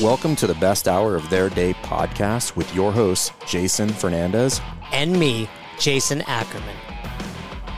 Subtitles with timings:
[0.00, 4.60] Welcome to the best hour of their day podcast with your hosts, Jason Fernandez.
[4.92, 6.76] and me, Jason Ackerman.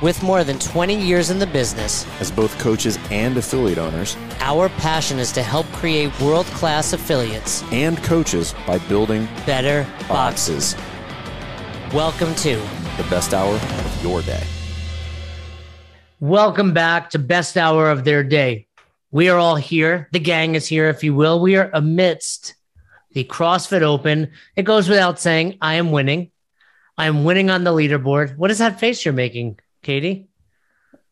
[0.02, 4.68] With more than 20 years in the business, As both coaches and affiliate owners, our
[4.68, 10.74] passion is to help create world class affiliates, and coaches by building better boxes.
[10.74, 11.94] boxes.
[11.94, 12.56] Welcome to
[12.96, 14.42] The best hour of your day.
[16.20, 18.67] Welcome back to best hour of their day.
[19.10, 20.08] We are all here.
[20.12, 21.40] The gang is here, if you will.
[21.40, 22.54] We are amidst
[23.12, 24.32] the CrossFit Open.
[24.54, 26.30] It goes without saying, I am winning.
[26.98, 28.36] I am winning on the leaderboard.
[28.36, 30.28] What is that face you're making, Katie?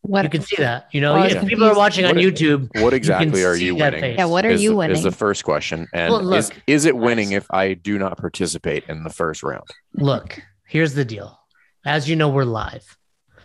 [0.03, 0.25] What?
[0.25, 0.89] You can see that.
[0.93, 1.79] You know, Oh, I was if people are confused.
[1.79, 4.01] watching on What- YouTube, What exactly are you winning?
[4.01, 4.19] face.
[4.19, 5.03] yeah, what are is, you Is winning?
[5.03, 5.89] the first question.
[5.93, 9.43] And Well, look, is, is it winning if I do not participate in the first
[9.43, 9.65] round?
[9.95, 11.41] look, here's the deal.
[11.85, 12.97] As you know, we're live.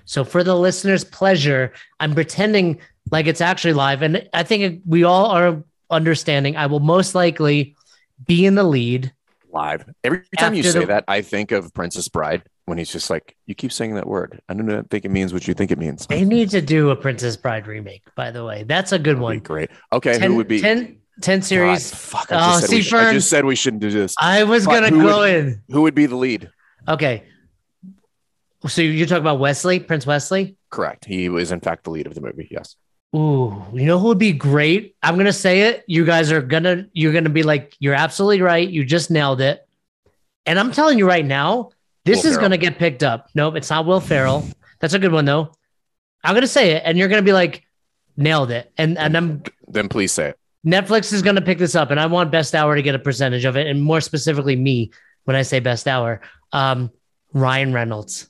[0.05, 2.79] So for the listener's pleasure, I'm pretending
[3.11, 4.01] like it's actually live.
[4.01, 7.75] And I think we all are understanding I will most likely
[8.25, 9.11] be in the lead.
[9.51, 9.84] Live.
[10.03, 13.35] Every time you say the- that, I think of Princess Bride when he's just like,
[13.48, 14.39] you keep saying that word.
[14.48, 16.05] I don't think it means what you think it means.
[16.07, 18.63] They need to do a Princess Bride remake, by the way.
[18.63, 19.39] That's a good That'd one.
[19.39, 19.70] great.
[19.91, 21.89] Okay, 10, who would be 10, 10 series.
[21.91, 24.15] God, fuck, I Oh, just, said we I just said we shouldn't do this.
[24.17, 25.61] I was going to who go would- in.
[25.70, 26.49] Who would be the lead?
[26.87, 27.23] Okay.
[28.67, 30.55] So you're talking about Westley, Prince Westley?
[30.70, 31.05] Correct.
[31.05, 32.48] He was, in fact, the lead of the movie.
[32.51, 32.76] Yes.
[33.15, 34.95] Ooh, you know who would be great?
[35.04, 35.84] I'm gonna say it.
[35.85, 38.67] You guys are gonna you're gonna be like, you're absolutely right.
[38.70, 39.67] You just nailed it.
[40.45, 41.71] And I'm telling you right now,
[42.05, 42.41] this Will is Ferrell.
[42.45, 43.27] gonna get picked up.
[43.35, 44.48] Nope, it's not Will Ferrell.
[44.79, 45.51] That's a good one though.
[46.23, 47.63] I'm gonna say it, and you're gonna be like,
[48.15, 48.71] nailed it.
[48.77, 50.39] And and I'm Then please say it.
[50.65, 53.43] Netflix is gonna pick this up, and I want Best Hour to get a percentage
[53.43, 54.91] of it, and more specifically me
[55.26, 56.21] when I say Best Hour.
[56.54, 56.91] Um,
[57.34, 58.29] Ryan Reynolds.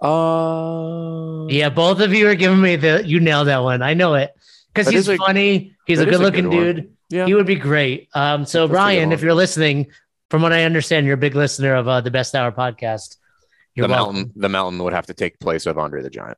[0.00, 3.82] Uh, Yeah, both of you are giving me the you nailed that one.
[3.82, 4.32] I know it
[4.72, 5.74] because he's is a- funny.
[5.86, 6.92] He's a that is good a looking good dude.
[7.10, 7.26] Yeah.
[7.26, 8.08] He would be great.
[8.14, 9.86] Um, so That's a Ryan, if you're listening,
[10.30, 13.16] from what I understand, you're a big listener of uh, the Best Hour podcast.
[13.74, 14.14] You're the welcome.
[14.16, 14.32] mountain.
[14.36, 16.36] The mountain would have to take place of Andre the Giant.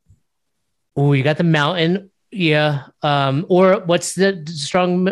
[0.95, 2.11] Oh, you got the mountain.
[2.31, 2.85] Yeah.
[3.03, 5.09] Um, or what's the strong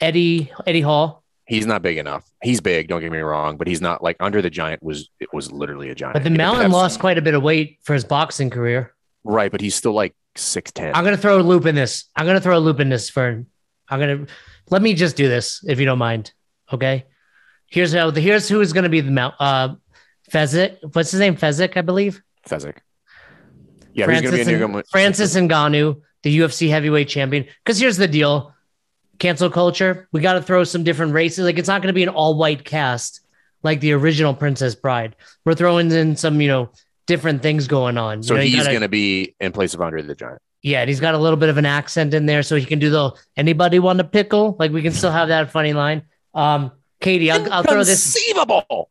[0.00, 1.23] Eddie Eddie Hall?
[1.46, 2.24] He's not big enough.
[2.42, 2.88] He's big.
[2.88, 5.10] Don't get me wrong, but he's not like Andre the Giant was.
[5.20, 6.14] It was literally a giant.
[6.14, 8.94] But the He mountain lost quite a bit of weight for his boxing career.
[9.24, 10.94] Right, but he's still like six ten.
[10.94, 12.06] I'm gonna throw a loop in this.
[12.16, 13.46] I'm gonna throw a loop in this, Fern.
[13.88, 14.26] I'm gonna
[14.70, 16.32] let me just do this if you don't mind.
[16.72, 17.04] Okay.
[17.66, 19.74] Here's how here's who is gonna be the mount uh
[20.30, 20.78] Fezzik.
[20.94, 21.36] What's his name?
[21.36, 22.22] Fezzik, I believe.
[22.48, 22.78] Fezzik.
[23.92, 27.46] Yeah, he's gonna be Francis, in and, Francis Ngannou, the UFC heavyweight champion.
[27.64, 28.54] Because here's the deal:
[29.18, 30.08] cancel culture.
[30.12, 31.44] We got to throw some different races.
[31.44, 33.20] Like it's not going to be an all-white cast
[33.62, 35.16] like the original Princess Bride.
[35.44, 36.70] We're throwing in some, you know,
[37.06, 38.22] different things going on.
[38.22, 40.40] So you know, you gonna be in place of Andre the Giant.
[40.62, 42.78] yeah, and he's got a little bit of an accent in there, so he can
[42.78, 44.56] do the anybody want a pickle?
[44.58, 46.02] Like we can still have that funny line.
[46.34, 48.16] Um, Katie, I'll, I'll throw this.
[48.16, 48.90] Inconceivable.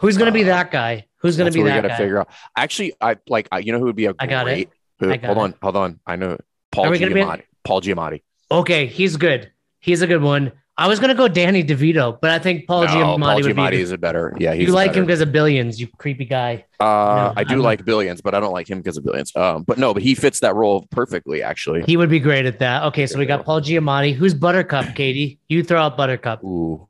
[0.00, 1.06] Who's going to be that guy?
[1.18, 1.96] Who's going to be what we gotta guy?
[1.96, 2.28] figure out.
[2.56, 3.48] Actually, I like.
[3.50, 4.68] I, you know who would be a I got it.
[5.00, 5.40] Who, I got hold it.
[5.40, 6.00] on, hold on.
[6.06, 6.38] I know
[6.70, 7.42] Paul Are be- Giamatti.
[7.64, 8.22] Paul Giamatti.
[8.50, 9.50] Okay, he's good.
[9.84, 10.50] He's a good one.
[10.78, 13.44] I was going to go Danny DeVito, but I think Paul no, Giamatti Paul would
[13.44, 13.80] Giamatti be.
[13.80, 14.34] is a better.
[14.40, 15.00] Yeah, he's you like better.
[15.00, 16.64] him because of Billions, you creepy guy.
[16.80, 19.30] Uh, No, I do I'm- like Billions, but I don't like him because of Billions.
[19.36, 21.82] Um, but no, but he fits that role perfectly, actually.
[21.82, 22.82] He would be great at that.
[22.84, 24.14] Okay, so we got Paul Giamatti.
[24.14, 25.38] Who's Buttercup, Katie?
[25.48, 26.42] You throw out Buttercup.
[26.42, 26.88] Ooh,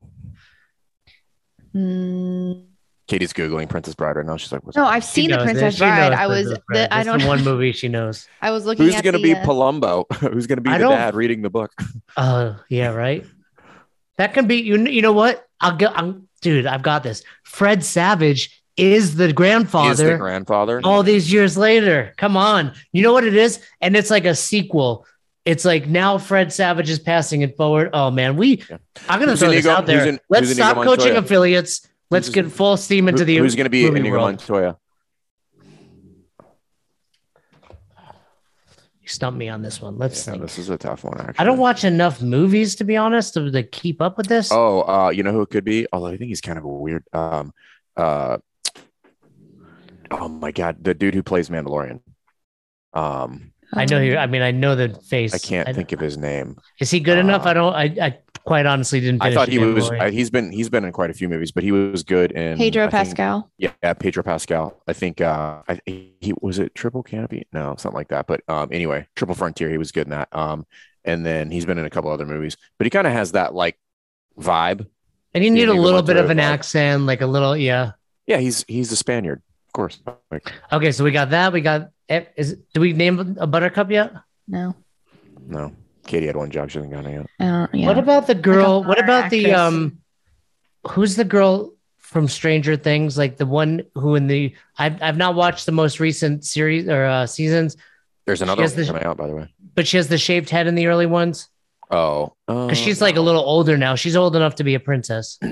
[1.75, 2.63] Mm,
[3.07, 4.35] Katie's googling Princess Bride right now.
[4.37, 4.89] She's like, What's no, that?
[4.93, 5.45] I've She seen the knows.
[5.45, 6.09] Princess Bride.
[6.09, 7.29] knows I was, Princess the, I don't the know.
[7.29, 8.27] one movie she knows.
[8.41, 8.85] I was looking.
[8.85, 10.05] Who's at gonna the, be uh, Palumbo?
[10.33, 11.71] Who's gonna be I the don't- dad reading the book?
[12.17, 13.25] Oh, yeah, right.
[14.17, 14.77] That can be you.
[14.87, 15.45] You know what?
[15.59, 15.87] I'll go.
[15.87, 17.23] I'm, dude, I've got this.
[17.43, 20.17] Fred Savage is the He is the grandfather.
[20.17, 20.81] grandfather.
[20.83, 22.73] all these years later, come on.
[22.93, 23.59] You know what it is?
[23.81, 25.05] And it's like a sequel.
[25.43, 27.89] It's like now Fred Savage is passing it forward.
[27.93, 28.63] Oh man, we.
[28.69, 28.77] Yeah.
[29.09, 30.07] I'm gonna Who's throw Inigo- this out there.
[30.07, 31.19] in- Let's stop coaching Montoya?
[31.19, 31.87] affiliates.
[32.11, 33.37] Let's get full steam into the.
[33.37, 34.31] who's gonna be in Inigo world.
[34.31, 34.77] Montoya?
[39.01, 39.97] You stumped me on this one.
[39.99, 40.43] Let's Yeah, think.
[40.43, 41.19] this is a tough one.
[41.19, 44.49] Actually, I don't watch enough movies to be honest to, to keep up with this.
[44.51, 45.85] Oh, uh, you know who it could be?
[45.93, 47.03] Although I think he's kind of a weird.
[47.13, 47.53] Um,
[47.95, 48.37] uh,
[50.09, 52.01] oh my god, the dude who plays Mandalorian.
[52.93, 54.17] Um, I know you.
[54.17, 55.33] I mean, I know the face.
[55.35, 56.57] I can't think of his name.
[56.79, 57.45] Is he good enough?
[57.45, 57.73] uh, I don't.
[57.73, 59.21] I, I quite honestly didn't.
[59.21, 59.89] I thought he The was.
[59.89, 60.01] Mandalorian.
[60.01, 60.51] I, he's been.
[60.51, 62.91] He's been in quite a few movies, but he was good in Pedro I think-
[62.91, 63.51] Pascal.
[63.57, 64.81] yeah, Pedro Pascal.
[64.87, 65.21] I think.
[65.21, 67.47] Uh, I he was it Triple Canopy?
[67.51, 68.27] No, something like that.
[68.27, 69.69] But um, anyway, Triple Frontier.
[69.69, 70.29] He was good in that.
[70.31, 70.65] Um,
[71.03, 73.53] and then he's been in a couple other movies, but he kind of has that
[73.53, 73.77] like
[74.39, 74.87] vibe.
[75.33, 76.41] and you need a little bit of an vibe.
[76.41, 77.55] accent, like a little.
[77.57, 77.91] Yeah.
[78.27, 79.99] Yeah, he's he's a Spaniard, of course.
[80.31, 81.53] Like, Okay, so we got that.
[81.53, 81.89] We got.
[82.09, 84.13] eh, Is do we name a Buttercup yet?
[84.47, 84.75] No.
[85.47, 85.71] no,
[86.05, 86.69] Katie had one job.
[86.69, 87.25] She hasn't gotten it yet.
[87.39, 87.87] I don't, yeah.
[87.87, 88.83] What about the girl?
[88.83, 89.99] what horror about the um?
[90.87, 93.17] Who's the girl from Stranger Things?
[93.17, 97.05] Like the one who in the I've I've not watched the most recent series or
[97.05, 97.75] uh, seasons,
[98.25, 99.53] There's another one the- coming out, by the way.
[99.73, 101.49] but she has the shaved head in the early ones.
[101.91, 103.95] Oh, uh, 'Cause she's like a little older now.
[103.95, 105.39] She's old enough to be a princess.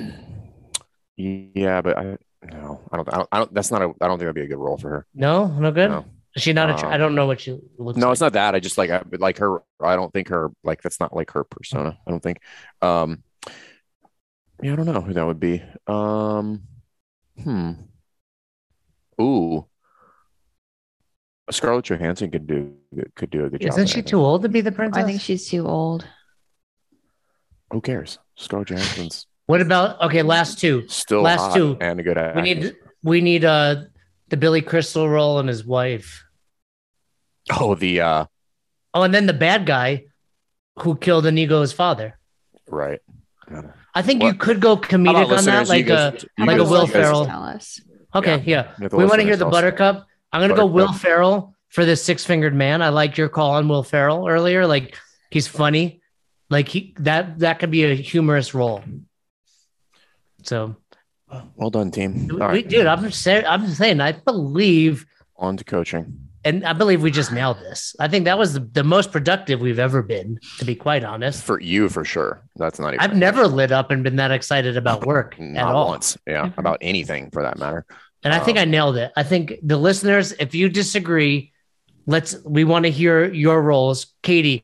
[1.15, 2.17] Yeah, but I
[2.51, 3.07] no, I don't.
[3.13, 3.29] I don't.
[3.31, 3.85] I don't that's not a.
[4.01, 5.05] I don't think that'd be a good role for her.
[5.13, 5.89] No, no good.
[5.91, 6.05] No.
[6.35, 6.75] Is she not a?
[6.75, 7.97] Tr- Um, I don't know what she looks.
[7.97, 8.11] No, like.
[8.13, 8.55] it's not that.
[8.55, 9.61] I just like I but like her.
[9.81, 11.97] I don't think her like that's not like her persona.
[12.07, 12.39] I don't think.
[12.81, 13.23] Um,
[14.61, 15.61] yeah, I don't know who that would be.
[15.87, 16.63] Um,
[17.41, 17.71] hmm.
[19.21, 19.67] Ooh,
[21.51, 22.73] Scarlett Johansson could do
[23.15, 23.69] could do a good job.
[23.69, 25.03] Isn't she too old to be the princess?
[25.03, 26.07] I think she's too old.
[27.71, 28.17] Who cares?
[28.35, 30.23] Scarlett Johansson's What about okay?
[30.23, 30.87] Last two.
[30.87, 31.77] still Last hot two.
[31.79, 33.83] and a good We need we need uh
[34.33, 36.25] the Billy Crystal role and his wife.
[37.51, 38.25] Oh, the uh,
[38.95, 40.05] Oh, and then the bad guy
[40.79, 42.17] who killed Inigo's father.
[42.67, 42.99] right.
[43.93, 46.87] I think you could go comedic on that, like You guys- a like a Will
[46.87, 47.27] Ferrell.
[47.27, 47.79] Tell us.
[48.15, 48.43] okay, Yeah.
[48.45, 48.63] yeah.
[48.79, 49.51] You have to We want to hear the us.
[49.51, 50.07] Buttercup.
[50.31, 52.81] I'm gonna go Will Ferrell for this six fingered man.
[52.81, 54.65] I like your call on Will Ferrell earlier.
[54.65, 54.97] Like
[55.29, 56.01] he's funny.
[56.49, 58.81] Like he that that could be a humorous role.
[60.41, 60.75] So,
[61.55, 62.29] Well done, team.
[62.31, 63.45] All we, right, dude, I'm just saying.
[63.45, 63.99] I'm just saying.
[64.01, 65.05] I believe,
[65.37, 66.19] on to coaching.
[66.45, 67.95] and I believe we just nailed this.
[67.99, 70.39] I think that was the, the most productive we've ever been.
[70.59, 72.43] To be quite honest, For you, for sure.
[72.55, 72.99] That's not even.
[72.99, 75.87] I've never lit up and been that excited about work at all.
[75.89, 76.17] once.
[76.27, 77.85] Yeah, about anything for that matter.
[78.23, 79.11] And I think Um, I nailed it.
[79.17, 81.51] I think the listeners, if you disagree,
[82.05, 84.13] let's we want to hear your roles.
[84.23, 84.63] Katie,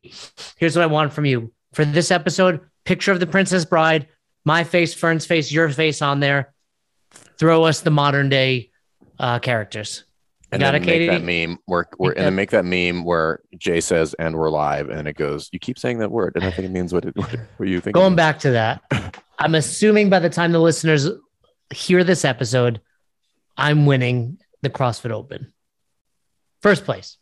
[0.57, 4.07] here's what I want from you for this episode: picture of the Princess Bride,
[4.45, 6.53] my face, Fern's face, your face on there.
[7.39, 8.69] Throw us the modern day
[9.17, 10.03] uh, characters.
[10.51, 13.41] And Got then it, make that meme where, where and then make that meme where
[13.55, 15.47] Jay says "and we're live" and it goes.
[15.51, 17.79] You keep saying that word, and I think it means what it what, what you
[17.79, 17.93] think.
[17.93, 18.81] Going back to that,
[19.37, 21.07] I'm assuming by the time the listeners
[21.71, 22.81] hear this episode,
[23.57, 25.53] I'm winning the CrossFit Open.
[26.63, 27.17] First place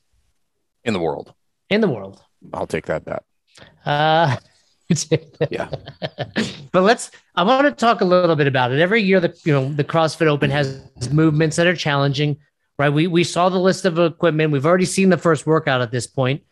[0.85, 1.33] in the world,
[1.69, 2.23] in the world.
[2.53, 3.23] I'll take that bet.
[3.85, 4.37] Uh,
[5.49, 5.69] Yeah.
[6.71, 7.11] but let's.
[7.35, 8.79] I want to talk a little bit about it.
[8.79, 10.81] Every year, the you know the CrossFit Open has
[11.11, 12.37] movements that are challenging.
[12.79, 12.89] Right?
[12.89, 14.51] We we saw the list of equipment.
[14.51, 16.43] We've already seen the first workout at this point.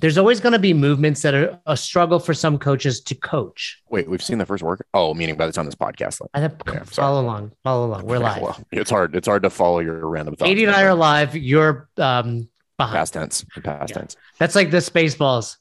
[0.00, 3.82] There's always going to be movements that are a struggle for some coaches to coach.
[3.90, 4.86] Wait, we've seen the first work.
[4.94, 6.22] Oh, meaning by the time this podcast.
[6.32, 7.52] I have, Yeah, follow along.
[7.62, 8.06] Follow along.
[8.06, 8.40] We're live.
[8.40, 9.14] Well, it's hard.
[9.14, 10.48] It's hard to follow your random thoughts.
[10.48, 11.36] Katie and I are live.
[11.36, 12.96] You're um, behind.
[12.96, 13.44] past tense.
[13.62, 13.98] Past Yeah.
[13.98, 14.16] tense.
[14.38, 15.56] That's like the Spaceballs.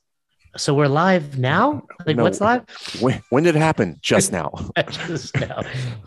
[0.58, 1.84] So we're live now.
[2.06, 2.24] Like No.
[2.24, 2.64] what's live?
[3.00, 3.98] When, when did it happen?
[4.02, 4.52] Just now.
[5.08, 5.62] just now.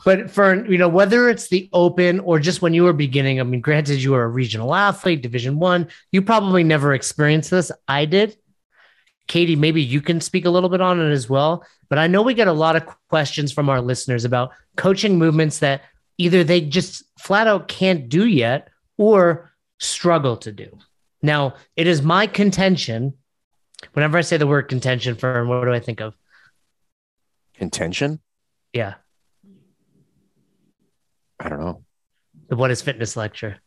[0.05, 3.45] But for you know, whether it's the open or just when you were beginning, I
[3.45, 7.71] mean, granted, you were a regional athlete, Division One, you probably never experienced this.
[7.87, 8.37] I did.
[9.29, 11.65] Katie, maybe you can speak a little bit on it as well.
[11.89, 15.61] But I know we get a lot of questions from our listeners about coaching movements
[15.61, 15.83] that
[16.19, 18.69] either they just flat out can't do yet
[18.99, 20.77] or struggle to do.
[21.23, 23.15] Now, it is my contention.
[23.93, 26.15] Whenever I say the word contention, Fern, what do I think of?
[27.55, 28.21] Contention?
[28.73, 28.95] Yeah,
[31.39, 31.85] I don't know.
[32.49, 33.59] the What is Fitness lecture.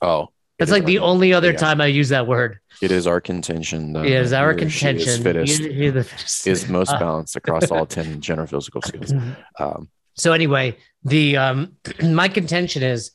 [0.00, 0.28] Oh,
[0.58, 1.58] That's like the only other yeah.
[1.58, 2.60] time I use that word.
[2.80, 3.92] It is our contention.
[3.92, 5.08] That It is our he contention.
[5.08, 5.58] Is fittest.
[5.62, 6.46] The fittest.
[6.46, 9.12] is most Uh, balanced across all 10 general physical skills.
[9.58, 13.10] Um, So anyway, the um my contention is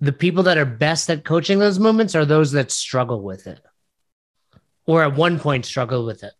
[0.00, 3.60] the people that are best at coaching those movements are those that struggle with it.
[4.92, 6.34] Or at one point struggle with it.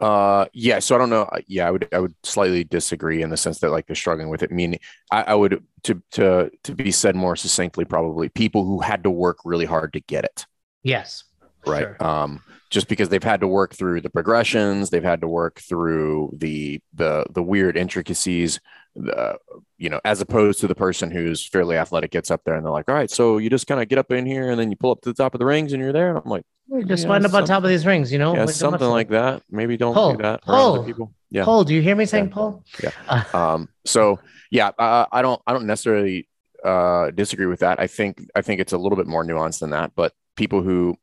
[0.00, 0.78] uh, yeah.
[0.80, 1.26] So I don't know.
[1.46, 4.42] Yeah, I would, I would slightly disagree in the sense that like they're struggling with
[4.42, 4.50] it.
[4.50, 4.80] Meaning,
[5.10, 9.10] I, I would to to to be said more succinctly, probably people who had to
[9.10, 10.46] work really hard to get it.
[10.82, 11.24] Yes.
[11.66, 12.06] right Sure.
[12.06, 12.42] um
[12.74, 16.80] just because they've had to work through the progressions they've had to work through the
[16.92, 18.60] the the weird intricacies
[18.96, 19.36] the
[19.78, 22.72] you know as opposed to the person who's fairly athletic gets up there and they're
[22.72, 24.76] like all right so you just kind of get up in here and then you
[24.76, 26.44] pull up to the top of the rings and you're there and i'm like
[26.86, 28.34] Just Yeah, wind up on top of these rings, you know?
[28.34, 30.84] yeah Like something like that maybe don't Pull, do that pull.
[30.84, 32.34] people yeah Paul, do you hear me saying Yeah.
[32.34, 32.64] Paul?
[32.82, 32.90] Yeah.
[33.34, 34.18] Uh, um so
[34.50, 36.28] yeah uh, i don't i don't necessarily
[36.64, 39.70] uh disagree with that i think i think it's a little bit more nuanced than
[39.70, 40.96] that but people who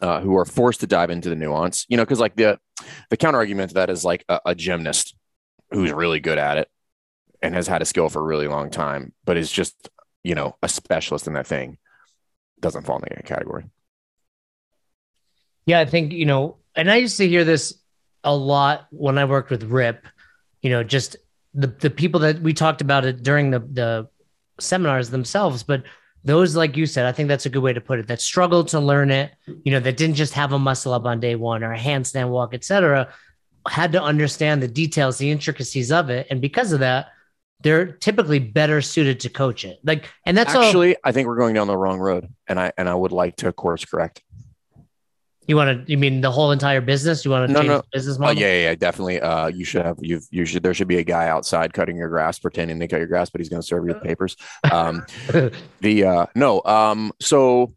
[0.00, 2.58] uh, who are forced to dive into the nuance, you know, because like the
[3.10, 5.14] the counter argument to that is like a, a gymnast
[5.70, 6.68] who's really good at it
[7.42, 9.88] and has had a skill for a really long time, but is just
[10.22, 11.78] you know a specialist in that thing,
[12.60, 13.64] doesn't fall in that category.
[15.66, 17.74] Yeah, I think, you know, and I used to hear this
[18.22, 20.06] a lot when I worked with RIP,
[20.62, 21.16] you know, just
[21.54, 24.08] the, the people that we talked about it during the, the
[24.60, 25.82] seminars themselves, but
[26.24, 28.08] those, like you said, I think that's a good way to put it.
[28.08, 29.32] That struggled to learn it,
[29.64, 32.30] you know, that didn't just have a muscle up on day one or a handstand
[32.30, 33.08] walk, etc.,
[33.68, 37.08] had to understand the details, the intricacies of it, and because of that,
[37.62, 39.78] they're typically better suited to coach it.
[39.82, 42.72] Like, and that's all Actually, I think we're going down the wrong road, and I
[42.76, 44.22] and I would like to course correct.
[45.46, 45.90] You want to.
[45.90, 47.24] You mean the whole entire business?
[47.24, 47.76] You want to No, change no.
[47.78, 48.38] the business Oh model?
[48.38, 49.20] yeah, yeah, yeah, definitely.
[49.20, 52.08] Uh, you should have you've you should there should be a guy outside cutting your
[52.08, 54.36] grass, pretending to cut your grass, but he's going to serve you the papers.
[54.72, 55.04] Um,
[55.80, 57.74] the uh, no, um, so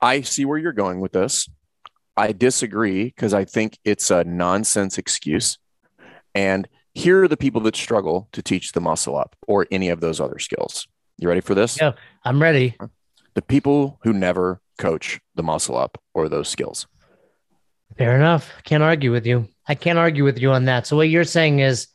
[0.00, 1.48] I see where you're going with this.
[2.16, 5.58] I disagree because I think it's a nonsense excuse,
[6.34, 10.00] and here are the people that struggle to teach the muscle up or any of
[10.00, 10.88] those other skills.
[11.18, 11.78] You ready for this?
[11.78, 11.92] Yeah.
[12.24, 12.74] I'm ready.
[13.36, 16.86] The people who never coach the muscle up or those skills.
[17.98, 18.50] Fair enough.
[18.64, 19.46] Can't argue with you.
[19.68, 20.86] I can't argue with you on that.
[20.86, 21.88] So what you're saying is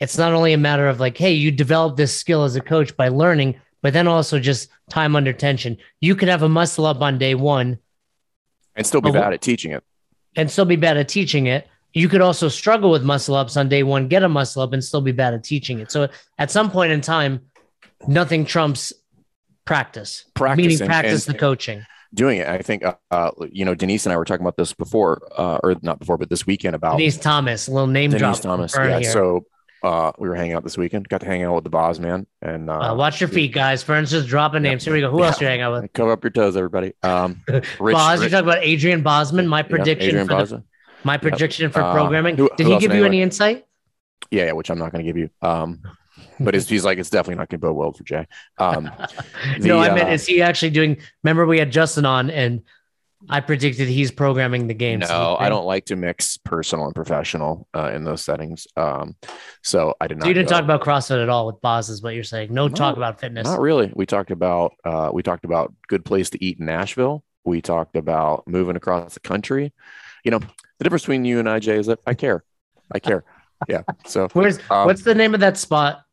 [0.00, 2.96] it's not only a matter of like, hey, you develop this skill as a coach
[2.96, 5.76] by learning, but then also just time under tension.
[6.00, 7.78] You could have a muscle up on day one
[8.74, 9.84] And still be bad at teaching it.
[10.36, 11.68] and still be bad at teaching it.
[11.92, 14.82] You could also struggle with muscle ups on day one, get a muscle up and
[14.82, 15.92] still be bad at teaching it.
[15.92, 17.42] So at some point in time,
[18.08, 18.92] nothing trumps
[19.64, 21.84] practice, Practice meaning practice and- the coaching.
[22.14, 22.48] doing it.
[22.48, 25.76] I think, uh, you know, Denise and I were talking about this before, uh, or
[25.82, 28.40] not before, but this weekend about Denise Thomas, a little name Denise drop.
[28.40, 28.74] Thomas.
[28.76, 28.98] Yeah.
[28.98, 29.10] here.
[29.12, 29.46] So
[29.82, 31.08] uh, we were hanging out this weekend.
[31.08, 33.82] Got to hang out with the boss man and uh, Uh, watch your feet, guys.
[33.82, 34.84] Fern's just dropping names.
[34.84, 35.10] Here we go.
[35.10, 35.92] Who else are you hang out with?
[35.94, 36.92] cover up your toes, everybody.
[37.02, 39.46] Um, Rich, Boz, Rich- talk about Adrian Bozman.
[39.46, 40.64] My prediction Adrian for the,
[41.04, 42.36] my prediction for Uh, programming.
[42.36, 43.06] who- Did who he give you anyway?
[43.06, 43.66] any insight?
[44.30, 45.30] Yeah, yeah, which I'm not going to give you.
[45.42, 45.80] Um,
[46.40, 48.26] but it's, he's like, it's definitely not going to bode well for Jay.
[48.58, 48.84] Um,
[49.58, 50.98] no, the, I meant uh, is he actually doing?
[51.22, 52.62] Remember we had Justin on, and
[53.28, 55.00] I predicted he's programming the game.
[55.00, 58.66] no, I don't like to mix personal and professional uh, in those settings.
[58.76, 59.16] Um,
[59.62, 60.24] so I did not.
[60.24, 62.52] So you didn't go- talk about CrossFit at all with Boz, is what you're saying.
[62.52, 63.44] No, No, talk about fitness.
[63.44, 63.92] Not really.
[63.94, 67.22] We talked about uh, we talked about good place to eat in Nashville.
[67.44, 69.72] We talked about moving across the country.
[70.24, 70.38] You know,
[70.78, 72.42] the difference between you and I, Jay, is that I care.
[72.92, 73.24] I care.
[73.68, 73.82] Yeah.
[74.06, 76.04] So Where's um, what's the name of that spot?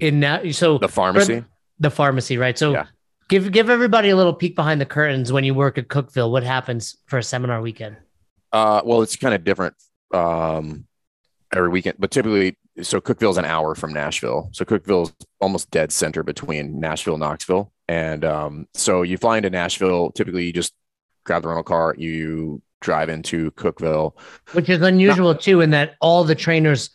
[0.00, 1.44] In now, so the pharmacy?
[1.78, 2.58] the pharmacy, right?
[2.58, 2.86] So Yeah.
[3.28, 6.30] give give everybody a little peek behind the curtains when you work at Cookeville.
[6.30, 7.96] What happens for a seminar weekend?
[8.52, 9.74] Uh, well, it's kind of different
[10.12, 10.86] um,
[11.52, 14.48] every weekend, but typically, so Cookeville's an hour from Nashville.
[14.52, 17.72] So Cookeville's almost dead center between Nashville and Knoxville.
[17.88, 20.10] And um, so you fly into Nashville.
[20.12, 20.72] Typically, you just
[21.24, 24.14] grab the rental car, you drive into Cookeville.
[24.52, 26.90] which is unusual too, in that all the trainers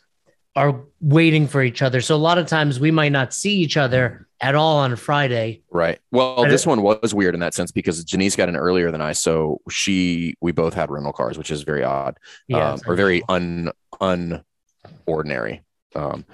[0.55, 2.01] are waiting for each other.
[2.01, 5.61] So a lot of times we might not see each other at all on Friday.
[5.69, 5.99] Right.
[6.11, 9.13] Well, this one was weird in that sense because Janice got in earlier than I,
[9.13, 13.21] so she we both had rental cars, which is very odd, Yeah, um, or very
[13.29, 15.61] un unordinary,
[15.95, 16.25] um,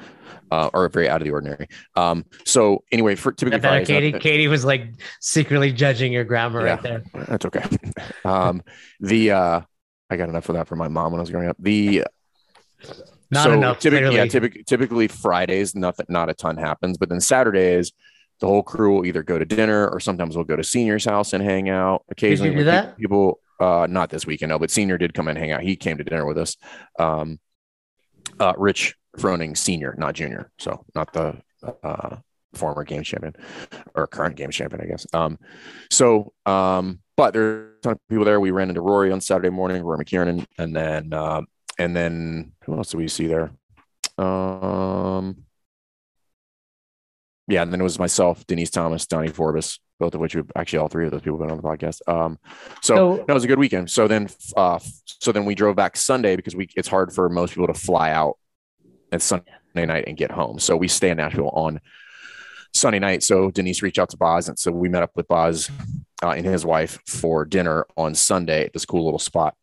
[0.52, 1.68] uh, or very out of the ordinary.
[1.96, 4.14] Um, so anyway, for typically Fridays, Katie.
[4.14, 4.88] uh, Katie was like
[5.20, 7.04] secretly judging your grammar right there.
[7.14, 7.64] that's okay.
[8.24, 8.64] um,
[9.00, 9.62] the uh,
[10.10, 11.58] I got enough of that for my mom when I was growing up.
[11.60, 12.06] The
[13.36, 13.80] Not so enough.
[13.80, 17.92] Typically, yeah, typically, typically Fridays, nothing, not a ton happens, but then Saturdays,
[18.40, 21.34] the whole crew will either go to dinner or sometimes we'll go to senior's house
[21.34, 22.04] and hang out.
[22.10, 22.98] Occasionally, do that?
[22.98, 25.62] People, uh, not this weekend, no, but senior did come and hang out.
[25.62, 26.58] He came to dinner with us.
[27.00, 27.40] Um,
[28.40, 31.38] uh, Rich Froning, senior, not junior, so not the
[31.84, 32.18] uh,
[32.54, 33.36] former game champion
[33.94, 35.06] or current game champion, I guess.
[35.14, 35.38] Um,
[35.90, 38.40] so, um, but there's a ton of people there.
[38.40, 42.76] We ran into Rory on Saturday morning, Rory McKernan, and then um, and then who
[42.78, 43.52] else do we see there?
[44.18, 45.44] Um,
[47.48, 50.80] yeah, and then it was myself, Denise Thomas, Donnie Forbes, both of which have actually
[50.80, 52.02] all three of those people been on the podcast.
[52.08, 52.40] Um,
[52.82, 53.90] so, So- no, it was a good weekend.
[53.92, 57.54] So then, uh, so then we drove back Sunday because we it's hard for most
[57.54, 58.38] people to fly out
[59.12, 60.60] at Sunday night and get home.
[60.60, 61.80] So we stay in Nashville on
[62.74, 63.22] Sunday night.
[63.24, 65.70] So Denise reached out to Boz, and so we met up with Boz
[66.24, 69.56] uh, and his wife for dinner on Sunday at this cool little spot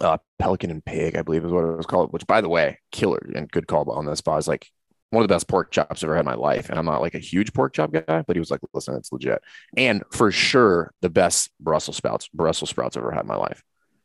[0.00, 2.12] uh, Pelican and Pig, I believe is what it was called.
[2.12, 4.18] Which, by the way, killer and good call on this.
[4.18, 4.68] spot is like
[5.10, 7.00] one of the best pork chops I've ever had in my life, and I'm not
[7.00, 9.42] like a huge pork chop guy, but he was like, "Listen, it's legit,"
[9.76, 13.62] and for sure the best Brussels sprouts, Brussels sprouts I've ever had in my life.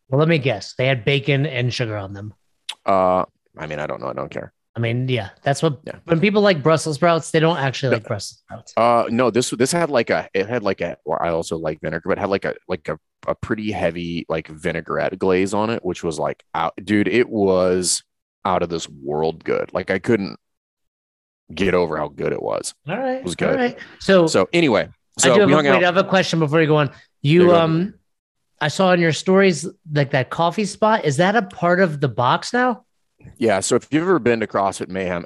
[0.10, 0.74] Well, let me guess.
[0.76, 2.34] They had bacon and sugar on them.
[2.86, 3.26] Uh,
[3.58, 4.54] I mean, I don't know, I don't care.
[4.80, 5.96] I mean, yeah, that's what Yeah.
[6.06, 7.96] when people like Brussels sprouts, they don't actually No.
[7.98, 8.74] like Brussels sprouts.
[8.78, 10.96] Uh, no, this this had like a it had like a.
[11.04, 14.26] Well, I also like vinegar, but it had like a like a a pretty heavy
[14.30, 17.10] like vinaigrette glaze on it, which was like out, dude.
[17.10, 18.04] It was
[18.46, 19.74] out of this world good.
[19.74, 20.40] Like I couldn't
[21.54, 22.74] get over how good it was.
[22.88, 23.50] All right, was good.
[23.50, 23.78] All right.
[24.00, 26.62] So, So anyway, so I do have we a, wait, I have a question before
[26.62, 26.92] you go on.
[27.22, 27.96] You um,
[28.62, 31.04] I saw in your stories like that coffee spot.
[31.04, 32.86] Is that a part of the box now?
[33.38, 33.60] Yeah.
[33.60, 35.26] So if you've ever been to CrossFit Mayhem,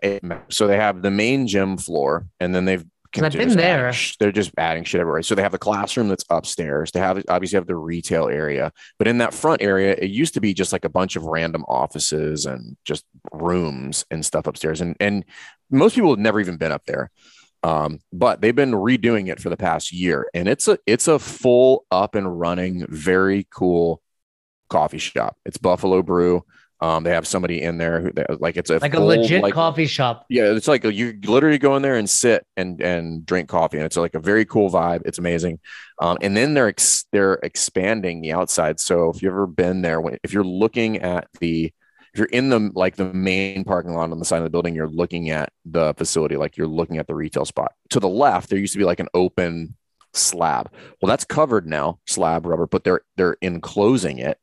[0.50, 2.86] so they have the main gym floor, and then they've
[3.22, 3.94] I've been there.
[3.94, 5.22] sh- they're just adding shit everywhere.
[5.22, 6.92] So they have the classroom that's upstairs.
[6.92, 10.42] They have obviously have the retail area, but in that front area, it used to
[10.42, 14.82] be just like a bunch of random offices and just rooms and stuff upstairs.
[14.82, 15.26] And and
[15.70, 17.12] most people have never even been up there.
[17.62, 21.20] Um, but they've been redoing it for the past year, and it's a it's a
[21.20, 24.02] full up and running, very cool
[24.70, 25.38] coffee shop.
[25.46, 26.44] It's Buffalo Brew.
[26.84, 29.86] Um, they have somebody in there who like it's a like a legit like, coffee
[29.86, 30.26] shop.
[30.28, 33.78] yeah, it's like a, you literally go in there and sit and and drink coffee,
[33.78, 35.04] and it's like a very cool vibe.
[35.06, 35.62] It's amazing.
[36.02, 38.82] Um, and then they're ex- they're expanding the outside.
[38.82, 41.72] So if you've ever been there, when, if you're looking at the
[42.14, 44.76] if you're in the like the main parking lot on the side of the building,
[44.76, 47.72] you're looking at the facility, like you're looking at the retail spot.
[47.92, 49.78] To the left, there used to be like an open
[50.12, 50.70] slab.
[51.02, 54.38] Well, that's covered now, slab rubber, but they're they're enclosing it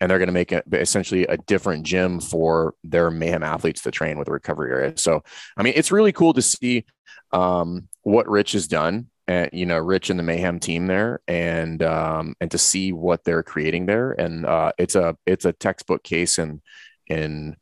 [0.00, 3.90] and they're going to make it essentially a different gym for their mayhem athletes to
[3.90, 4.92] train with a recovery area.
[4.96, 5.22] So,
[5.56, 6.86] I mean, it's really cool to see
[7.32, 11.82] um, what Rich has done, and you know, Rich and the mayhem team there, and
[11.82, 16.02] um, and to see what they're creating there, and uh, it's a it's a textbook
[16.02, 16.62] case in
[17.06, 17.56] in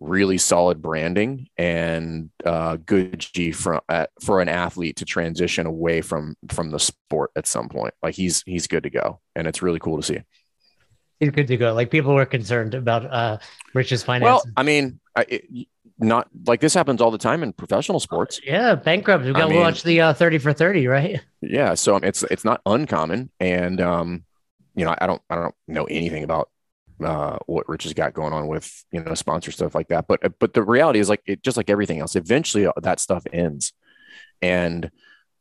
[0.00, 6.00] really solid branding and uh, good G for uh, for an athlete to transition away
[6.00, 7.94] from from the sport at some point.
[8.02, 10.20] Like he's he's good to go, and it's really cool to see.
[11.20, 11.74] He's good to go.
[11.74, 13.38] Like people were concerned about uh
[13.74, 14.44] Rich's finances.
[14.46, 14.54] Well.
[14.56, 18.40] I mean, I, it, not like this happens all the time in professional sports.
[18.42, 19.24] yeah, bankrupt.
[19.24, 21.20] We got to watch the uh, 30 for 30, right?
[21.42, 24.24] Yeah, so it's it's not uncommon, and um,
[24.74, 26.50] you know, I don't I don't know anything about
[27.02, 30.20] uh what Rich has got going on with you know sponsor stuff like that, but
[30.38, 33.72] but the reality is like it just like everything else, eventually that stuff ends,
[34.42, 34.90] and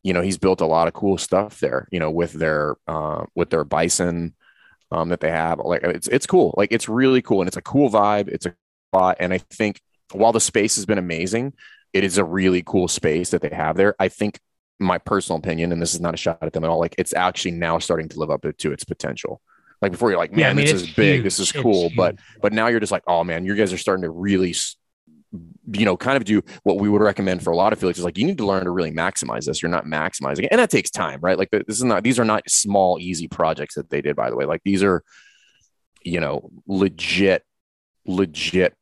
[0.04, 3.26] you know he's built a lot of cool stuff there, you know, with their uh,
[3.36, 4.36] with their bison
[4.92, 5.60] um, that they have.
[5.60, 6.54] Like it's it's cool.
[6.58, 8.28] Like it's really cool, and it's a cool vibe.
[8.28, 8.56] It's a
[8.92, 9.82] spot, and I think
[10.12, 11.54] while the space has been amazing,
[11.94, 13.96] it is a really cool space that they have there.
[14.00, 14.40] I think
[14.80, 16.80] my personal opinion, and this is not a shot at them at all.
[16.80, 19.42] Like it's actually now starting to live up to its potential.
[19.82, 21.90] Like before, you're like, man, Yeah, I mean, this is big, this is It's cool,
[21.96, 22.42] but huge.
[22.42, 24.54] but now you're just like, oh man, you guys are starting to really,
[25.72, 28.06] you know, kind of do what we would recommend for a lot of affiliates is
[28.06, 29.62] like you need to learn to really maximize this.
[29.62, 31.38] You're not maximizing it, and that takes time, right?
[31.38, 34.16] Like this is not; these are not small, easy projects that they did.
[34.16, 35.04] By the way, like these are,
[36.04, 37.44] you know, legit,
[38.06, 38.76] legit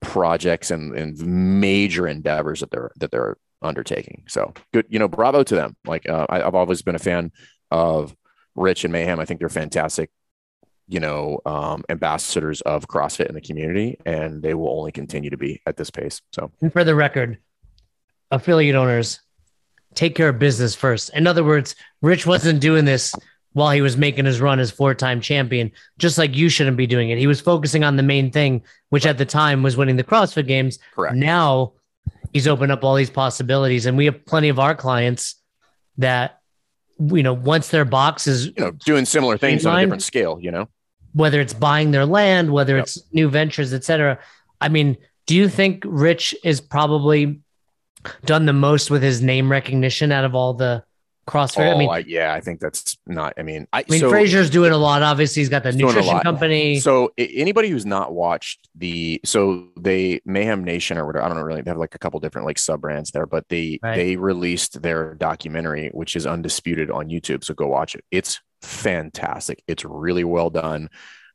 [0.00, 4.24] projects and and major endeavors that they're that they're undertaking.
[4.28, 5.76] So good, you know, bravo to them.
[5.84, 7.32] Like uh, I, I've always been a fan
[7.70, 8.14] of
[8.54, 9.18] Rich and Mayhem.
[9.18, 10.10] I think they're fantastic
[10.92, 15.38] you know, um, ambassadors of CrossFit in the community, and they will only continue to
[15.38, 16.20] be at this pace.
[16.32, 17.38] So, And for the record,
[18.30, 19.20] affiliate owners
[19.94, 21.08] take care of business first.
[21.14, 23.14] In other words, Rich wasn't doing this
[23.54, 27.08] while he was making his run as four-time champion, just like you shouldn't be doing
[27.08, 27.16] it.
[27.16, 30.46] He was focusing on the main thing, which at the time was winning the CrossFit
[30.46, 30.78] games.
[30.94, 31.16] correct.
[31.16, 31.72] Now
[32.34, 35.36] he's opened up all these possibilities, and we have plenty of our clients
[35.96, 36.40] that
[36.98, 40.38] you know once their box is You know, doing similar things on a different scale.
[40.40, 40.68] You know,
[41.14, 42.84] whether it's buying their land, whether Yep.
[42.84, 44.18] it's new ventures, etc.
[44.60, 44.96] I mean,
[45.26, 47.40] do you think Rich is probably
[48.24, 50.82] done the most with his name recognition out of all the
[51.28, 51.68] CrossFit?
[51.70, 53.34] oh, I mean, I, yeah, I think that's not.
[53.38, 55.02] I mean, I, I mean, so, Fraser's doing a lot.
[55.02, 56.80] Obviously, he's got the He's nutrition company.
[56.80, 61.44] So anybody who's not watched the so they Mayhem Nation or whatever, I don't know
[61.44, 63.94] really they have like a couple different like sub brands there, but they Right.
[63.96, 67.44] they released their documentary, which is undisputed on YouTube.
[67.44, 68.04] So go watch it.
[68.10, 69.62] It's fantastic.
[69.66, 70.88] It's really well done.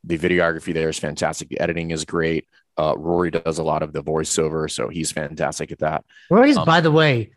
[0.04, 1.50] The videography there is fantastic.
[1.50, 2.48] The editing is great.
[2.78, 6.06] Uh, Rory does a lot of the voiceover, so he's fantastic at that.
[6.30, 7.32] Rory's, um, by the way,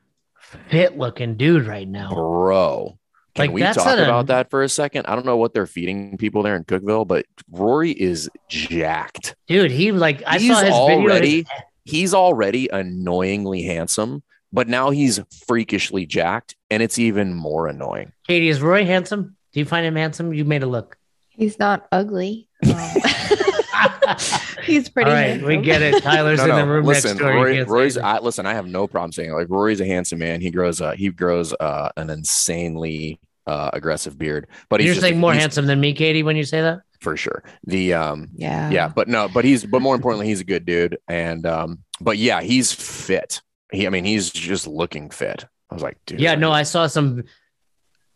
[0.69, 2.11] fit looking dude right now.
[2.13, 2.99] Bro,
[3.35, 5.07] can Like, we talk a- about that for a second?
[5.07, 9.35] I don't know what they're feeding people there in Cookeville, but Rory is jacked.
[9.47, 11.53] Dude, he like I He's saw his already- video.
[11.85, 14.23] he's already annoyingly handsome,
[14.53, 18.13] but now he's freakishly jacked, and it's even more annoying.
[18.29, 19.37] Katie, is Roy handsome?
[19.53, 20.33] Do you find him handsome?
[20.33, 20.97] You made a look.
[21.29, 22.49] He's not ugly.
[22.65, 22.73] Um,
[24.65, 25.11] he's pretty.
[25.11, 25.49] All right, handsome.
[25.49, 26.03] we get it.
[26.03, 27.51] Tyler's No, in the room listen, next door.
[27.51, 27.97] You Roy, Roy's.
[27.99, 29.35] I, listen, I have no problem saying it.
[29.35, 30.41] like Rory's a handsome man.
[30.41, 35.07] He grows uh he grows uh an insanely uh aggressive beard, but he's You're just-
[35.07, 36.81] saying more he's- handsome than me, Katie, when you say that.
[37.01, 37.43] for sure.
[37.67, 38.71] The um Yeah.
[38.71, 42.19] yeah, but no, but he's but more importantly, he's a good dude, and um but
[42.19, 43.41] yeah, he's fit.
[43.73, 45.45] He, I mean, he's just looking fit.
[45.71, 47.23] I was like, dude, Yeah, no, I saw some.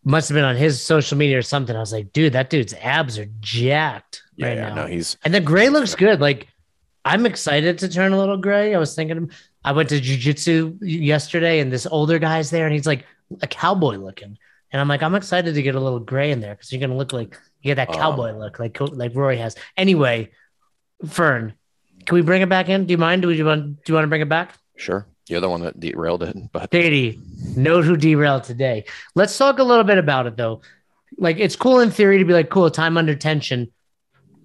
[0.05, 1.75] Must have been on his social media or something.
[1.75, 4.75] I was like, dude, that dude's abs are jacked yeah, right yeah, now.
[4.75, 6.21] no, he's And the gray looks good.
[6.21, 6.49] Like,
[7.07, 8.75] I'm excited to turn a little gray.
[8.75, 9.31] I was thinking,
[9.65, 13.07] I went to jujitsu yesterday, and this older guy's there, and he's like
[13.41, 14.37] a cowboy looking.
[14.73, 16.97] And I'm like, I'm excited to get a little gray in there because you're gonna
[16.97, 19.55] look like you get that Um, cowboy look, like like Rory has.
[19.77, 20.31] Anyway,
[21.07, 21.55] Fern,
[22.05, 22.85] can we bring it back in?
[22.87, 23.23] Do you mind?
[23.23, 23.85] Do you want?
[23.85, 24.59] Do you want to bring it back?
[24.77, 25.07] sure.
[25.29, 27.19] You're the one that derailed it, but Katie,
[27.57, 28.85] note who derailed today.
[29.15, 30.61] Let's talk a little bit about it though.
[31.17, 33.73] Like it's cool in theory to be like, cool, time under tension.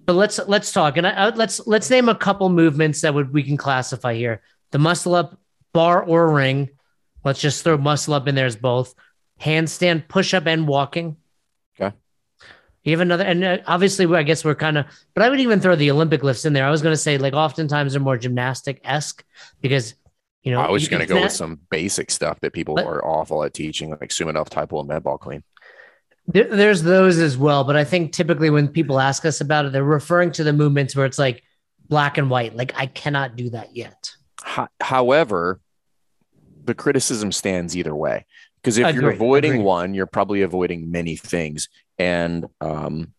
[0.06, 3.32] But let's let's talk and I, I, let's let's name a couple movements that would
[3.32, 4.42] we can classify here.
[4.70, 5.38] The muscle up
[5.72, 6.70] bar or ring.
[7.24, 8.94] Let's just throw muscle up in there as both.
[9.40, 11.16] Handstand, push up, and walking.
[11.78, 11.94] Okay.
[12.82, 15.60] You have another, and uh, obviously, I guess we're kind of, but I would even
[15.60, 16.66] throw the Olympic lifts in there.
[16.66, 19.24] I was going to say, like, oftentimes they're more gymnastic esque
[19.60, 19.94] because,
[20.42, 22.74] you know, I was just going to can go with some basic stuff that people
[22.76, 25.42] But- are awful at teaching, like Sumanov type pull and med ball clean.
[26.26, 29.72] There, there's those as well, but I think typically when people ask us about it,
[29.72, 31.42] they're referring to the movements where it's like
[31.88, 32.54] black and white.
[32.54, 34.12] Like I cannot do that yet.
[34.44, 35.60] Ho- However,
[36.64, 38.26] the criticism stands either way
[38.62, 39.64] because if you're avoiding agreed.
[39.64, 43.12] one, you're probably avoiding many things, and um,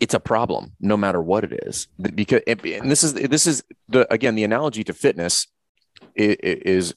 [0.00, 1.88] it's a problem no matter what it is.
[1.98, 5.46] Because and this is this is the again the analogy to fitness
[6.14, 6.94] is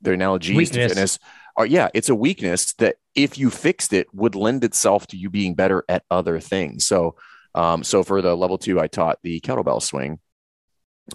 [0.00, 0.76] the analogies Weakness.
[0.76, 1.18] to fitness
[1.56, 5.30] are yeah it's a weakness that if you fixed it would lend itself to you
[5.30, 6.86] being better at other things.
[6.86, 7.16] So
[7.54, 10.20] um, so for the level two, I taught the kettlebell swing.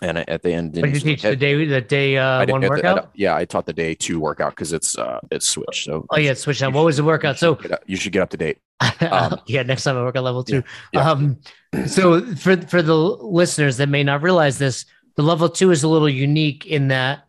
[0.02, 2.70] And at the end, did you teach the day the day uh, one at the-
[2.70, 3.12] workout?
[3.16, 5.86] yeah, I taught the day two workout because it's uh it's switched.
[5.86, 6.74] So oh yeah, switch that.
[6.74, 7.38] What was the workout?
[7.38, 8.58] So up- you should get up to date.
[9.02, 10.64] Um, yeah, next time I work at level two.
[10.92, 11.10] yeah.
[11.10, 11.40] Um,
[11.88, 15.88] so for for the listeners that may not realize this, the level two is a
[15.88, 17.26] little unique in that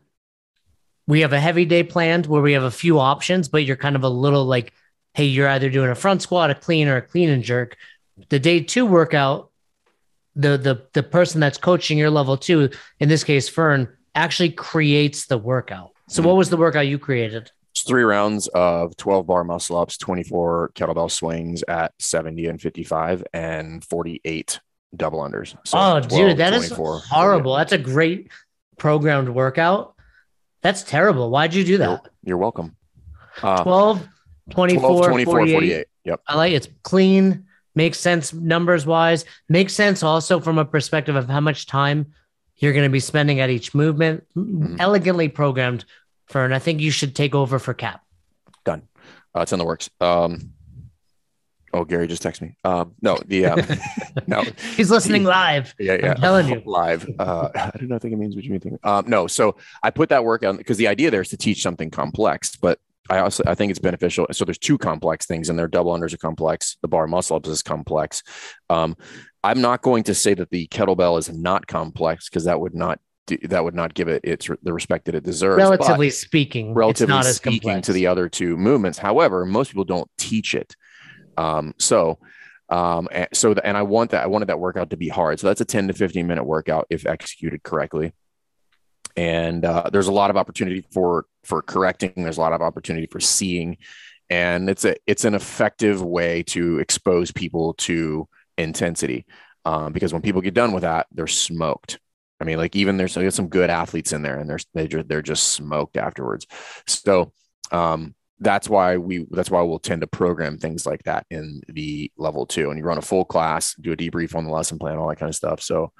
[1.06, 3.94] we have a heavy day planned where we have a few options, but you're kind
[3.94, 4.72] of a little like,
[5.14, 7.76] hey, you're either doing a front squat, a clean, or a clean and jerk.
[8.28, 9.50] The day two workout,
[10.36, 12.70] the the the person that's coaching your level two,
[13.00, 15.92] in this case Fern, actually creates the workout.
[16.08, 17.50] So what was the workout you created?
[17.72, 23.24] It's three rounds of 12 bar muscle ups, 24 kettlebell swings at 70 and 55,
[23.34, 24.60] and 48
[24.94, 25.56] double unders.
[25.64, 27.56] So oh, 12, dude, that is 24, horrible.
[27.56, 28.30] That's a great
[28.78, 29.94] programmed workout.
[30.62, 31.28] That's terrible.
[31.28, 32.08] Why'd you do You're, that?
[32.22, 32.76] you're welcome.
[33.42, 34.08] Uh, 12,
[34.50, 35.52] 24, 12, 24, 48.
[35.52, 35.86] 48.
[36.04, 36.20] Yep.
[36.26, 37.46] I like it's clean,
[37.76, 42.06] makes sense numbers wise, makes sense also from a perspective of how much time
[42.56, 44.24] you're going to be spending at each movement.
[44.34, 44.76] Mhm.
[44.80, 45.84] Elegantly programmed,
[46.26, 46.52] Fern.
[46.52, 48.02] I think you should take over for Cap.
[48.66, 49.90] Uh, it's in the works.
[50.00, 50.50] Um,
[51.74, 52.56] oh, Gary just texted me.
[52.64, 53.60] Um, no, the um,
[54.26, 54.42] no,
[54.76, 55.74] He's listening live.
[55.78, 56.62] yeah, yeah, telling you.
[56.64, 57.06] live.
[57.18, 58.78] Uh, I do not think it means what you mean.
[58.82, 61.60] Um, no, so I put that work on because the idea there is to teach
[61.60, 64.26] something complex, but I also I think it's beneficial.
[64.32, 65.68] So there's two complex things in there.
[65.68, 66.76] Double unders are complex.
[66.82, 68.22] The bar muscle ups is complex.
[68.70, 68.96] Um,
[69.42, 72.98] I'm not going to say that the kettlebell is not complex because that would not
[73.26, 75.58] do, that would not give it its the respect that it deserves.
[75.58, 77.86] Relatively speaking, relatively it's not as speaking complex.
[77.86, 78.98] to the other two movements.
[78.98, 80.74] However, most people don't teach it.
[81.36, 82.18] Um, so,
[82.68, 85.38] um, and, so, the, and I want that, I wanted that workout to be hard.
[85.38, 88.12] So that's a 10 to 15 minute workout if executed correctly.
[89.16, 92.12] And uh, there's a lot of opportunity for for correcting.
[92.16, 93.78] There's a lot of opportunity for seeing,
[94.28, 98.28] and it's a it's an effective way to expose people to
[98.58, 99.26] intensity.
[99.64, 101.98] Um, because when people get done with that, they're smoked.
[102.40, 105.48] I mean, like even there's, some good athletes in there, and they're they they're just
[105.48, 106.46] smoked afterwards.
[106.86, 107.32] So
[107.72, 112.12] um, that's why we that's why we'll tend to program things like that in the
[112.16, 112.70] level two.
[112.70, 115.18] And you run a full class, do a debrief on the lesson plan, all that
[115.18, 115.62] kind of stuff.
[115.62, 115.92] So,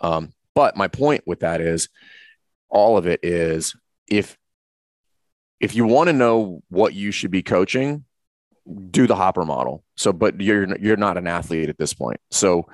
[0.00, 1.88] um, but my point with that is,
[2.68, 3.74] all of it is
[4.08, 4.36] if
[5.60, 8.04] if you want to know what you should be coaching,
[8.90, 9.84] do the hopper model.
[9.96, 12.20] So, but you're you're not an athlete at this point.
[12.30, 12.68] So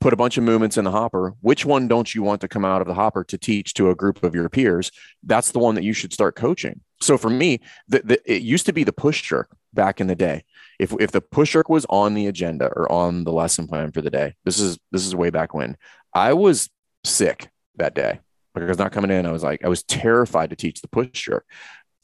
[0.00, 1.34] put a bunch of movements in the hopper.
[1.40, 3.94] Which one don't you want to come out of the hopper to teach to a
[3.94, 4.90] group of your peers?
[5.22, 6.80] That's the one that you should start coaching.
[7.00, 10.14] So for me, the, the, it used to be the push jerk back in the
[10.14, 10.44] day.
[10.78, 14.00] If, if the push jerk was on the agenda or on the lesson plan for
[14.00, 15.76] the day, this is this is way back when
[16.14, 16.68] I was
[17.04, 18.20] sick that day.
[18.54, 19.26] because not coming in.
[19.26, 21.46] I was like I was terrified to teach the push jerk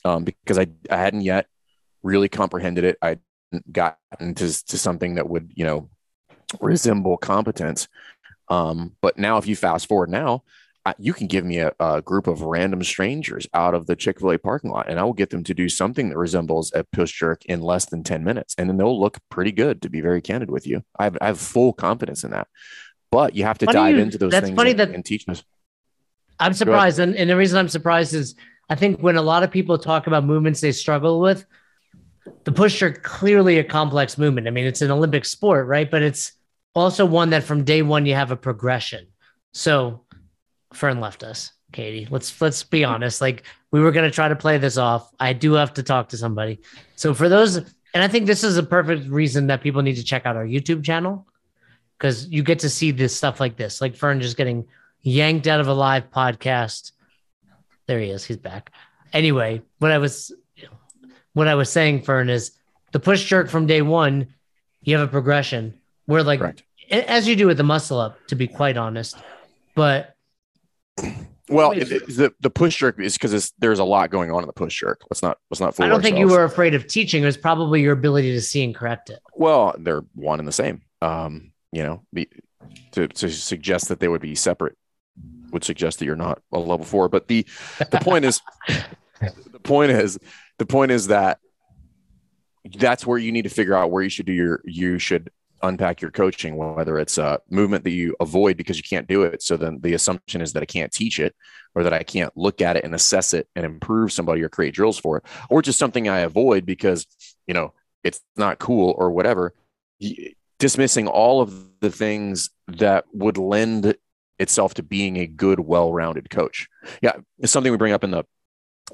[0.05, 1.47] um, because I I hadn't yet
[2.03, 2.99] really comprehended it.
[3.03, 3.19] I
[3.53, 5.91] hadn't gotten to to something that would you know
[6.61, 7.89] resemble competence.
[8.49, 10.43] Um, but now, if you fast forward now,
[10.87, 14.21] I, you can give me a, a group of random strangers out of the Chick
[14.21, 16.83] fil A parking lot, and I will get them to do something that resembles a
[16.85, 18.55] push jerk in less than 10 minutes.
[18.57, 20.83] And then they'll look pretty good, to be very candid with you.
[20.99, 22.49] I have, I have full confidence in that.
[23.11, 25.05] But you have to Funny dive you- into those that's things funny and, that- and
[25.05, 25.43] teach us.
[26.41, 27.01] I'm surprised.
[27.01, 28.35] And, and the reason I'm surprised is
[28.69, 31.45] I think when a lot of people talk about movements they struggle with,
[32.45, 34.47] the push are clearly a complex movement.
[34.47, 35.91] I mean, it's an Olympic sport, right?
[35.91, 36.33] But it's
[36.75, 39.07] also one that from day one you have a progression.
[39.53, 40.05] So
[40.75, 42.07] Fern left us, Katie.
[42.11, 43.21] Let's let's be honest.
[43.21, 45.11] Like we were gonna try to play this off.
[45.19, 46.61] I do have to talk to somebody.
[46.97, 50.05] So for those, and I think this is a perfect reason that people need to
[50.05, 51.27] check out our YouTube channel
[51.99, 54.67] because you get to see this stuff like this, like Fern just getting
[55.01, 56.93] yanked out of a live podcast
[57.89, 58.25] there he is.
[58.25, 58.71] He's back.
[59.13, 60.33] Anyway, what I was
[61.33, 62.53] what I was saying, Fern, is
[62.93, 64.35] the push jerk from day one,
[64.83, 65.75] you have a progression
[66.07, 66.63] where like Correct.
[66.91, 69.17] as you do with the muscle up, to be quite honest.
[69.75, 70.15] But
[71.49, 74.47] Well, it- it- the the push jerk is because there's a lot going on in
[74.47, 75.01] the push jerk.
[75.11, 77.23] Let's not let's not fool I don't think you were afraid of teaching.
[77.23, 79.21] It was probably your ability to see and correct it.
[79.35, 80.83] Well, they're one and the same.
[81.01, 82.29] Um, you know, the,
[82.93, 84.77] to to suggest that they would be separate
[85.51, 87.09] would suggest that you're not a level four.
[87.09, 87.47] But the
[87.79, 88.41] the point is,
[89.53, 90.19] the point is,
[90.59, 91.39] the point is that
[92.77, 95.31] that's where you need to figure out where you should do your you should
[95.63, 99.43] unpack your coaching whether it's a movement that you avoid because you can't do it
[99.43, 101.35] so then the assumption is that i can't teach it
[101.75, 104.73] or that i can't look at it and assess it and improve somebody or create
[104.73, 107.07] drills for it or just something i avoid because
[107.49, 107.73] you know
[108.05, 109.53] it's not cool or whatever
[110.61, 113.97] dismissing all of the things that would lend
[114.39, 116.69] itself to being a good well-rounded coach.
[117.03, 118.25] Yeah it's something we bring up in the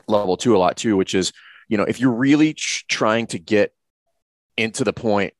[0.08, 1.32] level two a lot too which is
[1.68, 3.72] you know if you're really ch- trying to get
[4.56, 5.34] into the point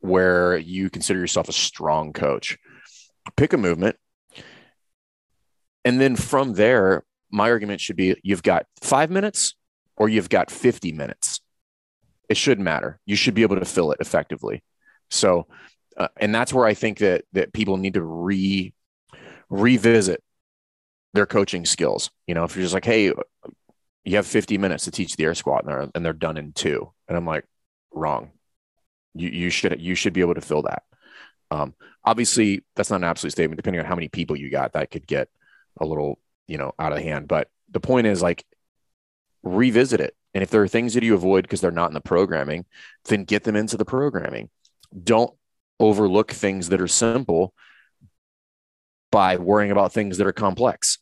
[0.00, 2.58] where you consider yourself a strong coach
[3.36, 3.96] pick a movement.
[5.84, 9.54] And then from there my argument should be you've got five minutes
[9.96, 11.40] or you've got 50 minutes.
[12.28, 13.00] It shouldn't matter.
[13.06, 14.62] You should be able to fill it effectively.
[15.08, 15.46] So
[15.96, 18.72] uh, and that's where i think that that people need to re
[19.52, 20.22] revisit
[21.12, 22.10] their coaching skills.
[22.26, 23.12] You know if you're just like hey
[24.04, 26.52] you have 50 minutes to teach the air squat and they're, and they're done in
[26.52, 26.90] two.
[27.06, 27.44] And i'm like
[27.92, 28.32] wrong.
[29.14, 30.82] You, you should you should be able to fill that.
[31.50, 34.90] Um, obviously that's not an absolute statement depending on how many people you got that
[34.90, 35.28] could get
[35.78, 37.28] a little you know out of hand.
[37.28, 38.44] But the point is like
[39.42, 40.16] revisit it.
[40.32, 42.64] And if there are things that you avoid because they're not in the programming
[43.04, 44.48] then get them into the programming.
[45.04, 45.34] Don't
[45.78, 47.52] overlook things that are simple
[49.12, 50.98] by worrying about things that are complex.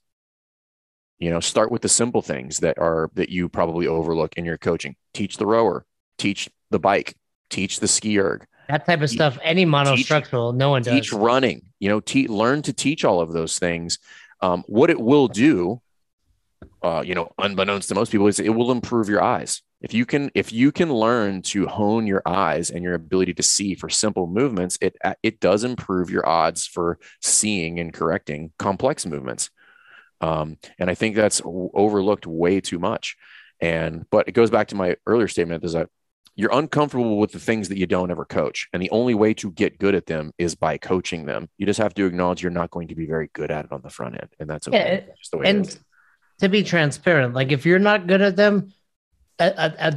[1.18, 4.58] You know start with the simple things that are that you probably overlook in your
[4.58, 4.96] coaching.
[5.14, 5.86] Teach the rower
[6.18, 7.14] teach the bike
[7.48, 8.46] teach the ski erg.
[8.68, 10.92] That type of Teach- stuff, any monostructural, no one does.
[10.94, 13.98] teach running you know te- learn to teach all of those things.
[14.40, 15.80] Um, what it will do
[16.82, 20.04] uh, you know unbeknownst to most people is it will improve your eyes if you
[20.04, 23.88] can if you can learn to hone your eyes and your ability to see for
[23.88, 29.50] simple movements it it does improve your odds for seeing and correcting complex movements
[30.20, 33.16] um, and i think that's overlooked way too much
[33.60, 35.88] and but it goes back to my earlier statement is that
[36.36, 38.68] you're uncomfortable with the things that you don't ever coach.
[38.72, 41.50] And the only way to get good at them is by coaching them.
[41.58, 43.82] You just have to acknowledge you're not going to be very good at it on
[43.82, 44.28] the front end.
[44.38, 44.78] And that's okay.
[44.78, 45.78] Yeah, That's just the way and is.
[46.40, 48.72] to be transparent, like if you're not good at them,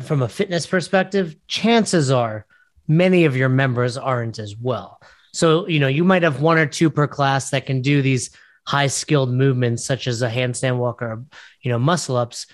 [0.04, 2.46] from a fitness perspective, chances are
[2.88, 5.00] many of your members aren't as well.
[5.34, 8.30] So you know you might have one or two per class that can do these
[8.66, 11.24] high skilled movements, such as a handstand walk or
[11.62, 12.48] you know muscle ups.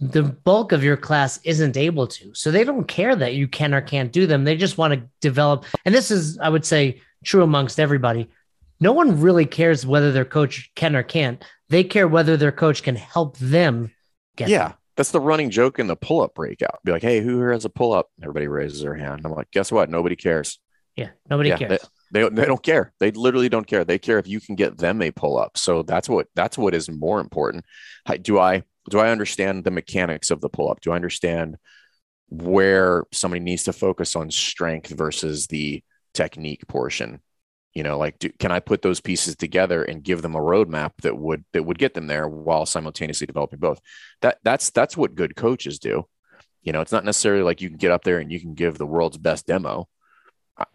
[0.00, 3.72] The bulk of your class isn't able to, so they don't care that you can
[3.72, 4.42] or can't do them.
[4.44, 8.28] They just want to develop, and this is, I would say, true amongst everybody.
[8.80, 12.82] No one really cares whether their coach can or can't they care whether their coach
[12.82, 13.90] can help them
[14.36, 14.68] get Yeah.
[14.68, 14.76] there.
[14.96, 16.78] That's the running joke in the pull up breakout.
[16.84, 18.08] Be like, hey, who here has a pull up?
[18.22, 19.22] Everybody raises their hand.
[19.24, 19.88] I'm like, guess what?
[19.88, 20.58] Nobody cares.
[20.96, 22.92] yeah nobody Yeah, cares They, they don't care.
[23.00, 23.84] They literally don't care.
[23.84, 25.56] They care if you can get them a pull up.
[25.56, 27.64] So that's what that's what is more important.
[28.20, 30.80] Do I do I understand the mechanics of the pull up?
[30.80, 31.56] Do I understand
[32.28, 37.20] where somebody needs to focus on strength versus the technique portion?
[37.74, 40.92] You know, like do, can I put those pieces together and give them a roadmap
[41.02, 43.80] that would that would get them there while simultaneously developing both?
[44.20, 46.06] That that's that's what good coaches do.
[46.62, 48.78] You know, it's not necessarily like you can get up there and you can give
[48.78, 49.88] the world's best demo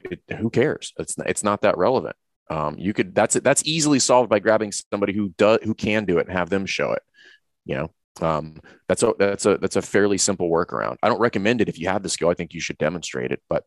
[0.03, 0.93] it, who cares?
[0.97, 2.15] It's it's not that relevant.
[2.49, 6.17] Um, you could that's that's easily solved by grabbing somebody who does who can do
[6.17, 7.03] it and have them show it.
[7.65, 8.55] You know, um,
[8.87, 10.97] that's a that's a that's a fairly simple workaround.
[11.03, 12.29] I don't recommend it if you have the skill.
[12.29, 13.63] I think you should demonstrate it, but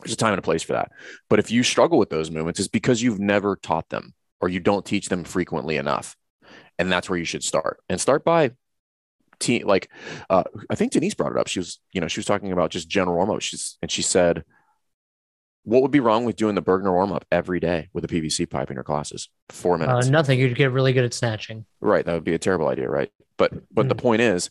[0.00, 0.92] there's a time and a place for that.
[1.28, 4.60] But if you struggle with those movements, it's because you've never taught them or you
[4.60, 6.16] don't teach them frequently enough,
[6.78, 7.80] and that's where you should start.
[7.88, 8.52] And start by
[9.40, 9.90] te- like
[10.30, 11.48] uh, I think Denise brought it up.
[11.48, 13.40] She was you know she was talking about just general warm up.
[13.40, 14.44] She's and she said
[15.68, 18.48] what would be wrong with doing the Burgener warm up every day with a PVC
[18.48, 19.28] pipe in your classes?
[19.50, 20.08] Four uh, minutes.
[20.08, 22.06] nothing you'd get really good at snatching Right.
[22.06, 23.10] That would be a terrible idea, right?
[23.36, 24.50] But but the point is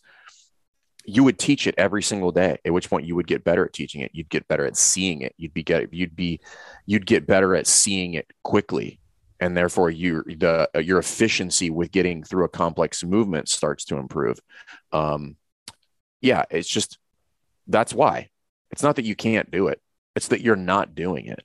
[1.09, 3.71] you would teach it every single day, at which point you would get better at
[3.71, 4.11] teaching it.
[4.13, 5.33] You'd get better at seeing it.
[5.37, 6.41] You'd be get you'd be
[6.85, 8.99] you'd get better at seeing it quickly.
[9.39, 14.37] And therefore your the your efficiency with getting through a complex movement starts to improve.
[14.91, 15.37] Um
[16.21, 16.97] yeah, it's just
[17.67, 18.29] that's why.
[18.71, 19.81] It's not that you can't do it.
[20.15, 21.41] It's that you're not doing it.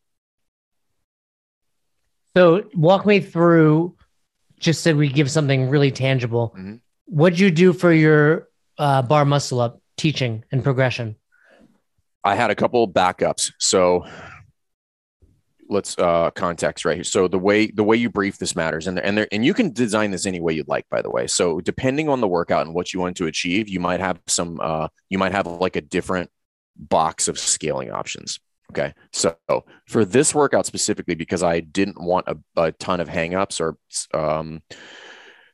[2.36, 3.94] so walk me through
[4.58, 6.80] just so we give something really tangible Mhm.
[7.06, 11.16] What'd you do for your uh, bar muscle up teaching and progression?
[12.24, 13.52] I had a couple backups.
[13.58, 14.06] So
[15.68, 17.04] let's uh context right here.
[17.04, 19.54] So the way the way you brief this matters, and there, and there and you
[19.54, 21.26] can design this any way you'd like, by the way.
[21.26, 24.60] So depending on the workout and what you want to achieve, you might have some
[24.62, 26.30] uh you might have like a different
[26.76, 28.38] box of scaling options.
[28.70, 28.94] Okay.
[29.12, 29.36] So
[29.86, 33.76] for this workout specifically, because I didn't want a, a ton of hangups or
[34.14, 34.62] um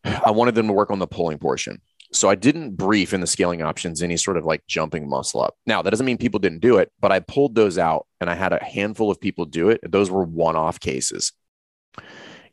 [0.05, 1.81] I wanted them to work on the pulling portion.
[2.11, 5.57] So I didn't brief in the scaling options any sort of like jumping muscle up.
[5.67, 8.35] Now, that doesn't mean people didn't do it, but I pulled those out and I
[8.35, 9.81] had a handful of people do it.
[9.87, 11.33] Those were one off cases.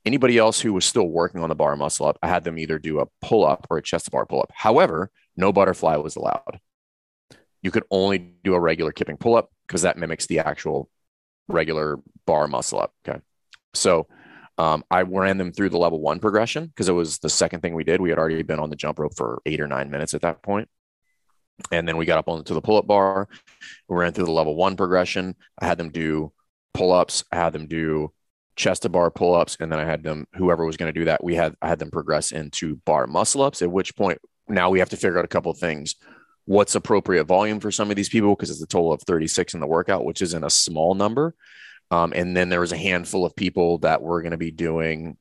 [0.06, 2.78] Anybody else who was still working on the bar muscle up, I had them either
[2.78, 4.52] do a pull up or a chest bar pull up.
[4.54, 6.60] However, no butterfly was allowed.
[7.62, 10.90] You could only do a regular kipping pull up because that mimics the actual
[11.48, 12.94] regular bar muscle up.
[13.08, 13.20] Okay.
[13.74, 14.08] So
[14.58, 17.76] um, I ran them through the level one progression because it was the second thing
[17.76, 18.00] we did.
[18.00, 20.42] We had already been on the jump rope for eight or nine minutes at that
[20.42, 20.70] point.
[21.72, 23.28] And then we got up onto the pull up bar.
[23.88, 25.36] We ran through the level one progression.
[25.60, 26.32] I had them do
[26.74, 27.24] pull ups.
[27.32, 28.12] I had them do
[28.56, 29.58] chest to bar pull ups.
[29.60, 31.80] And then I had them, whoever was going to do that, we had, I had
[31.80, 35.26] them progress into bar muscle ups, at which point now we have to figure out
[35.26, 35.96] a couple of things.
[36.46, 38.36] What's appropriate volume for some of these people?
[38.36, 41.36] Because it's a total of 36 in the workout, which isn't a small number.
[41.92, 45.18] Um, and then there was a handful of people that were going to be doing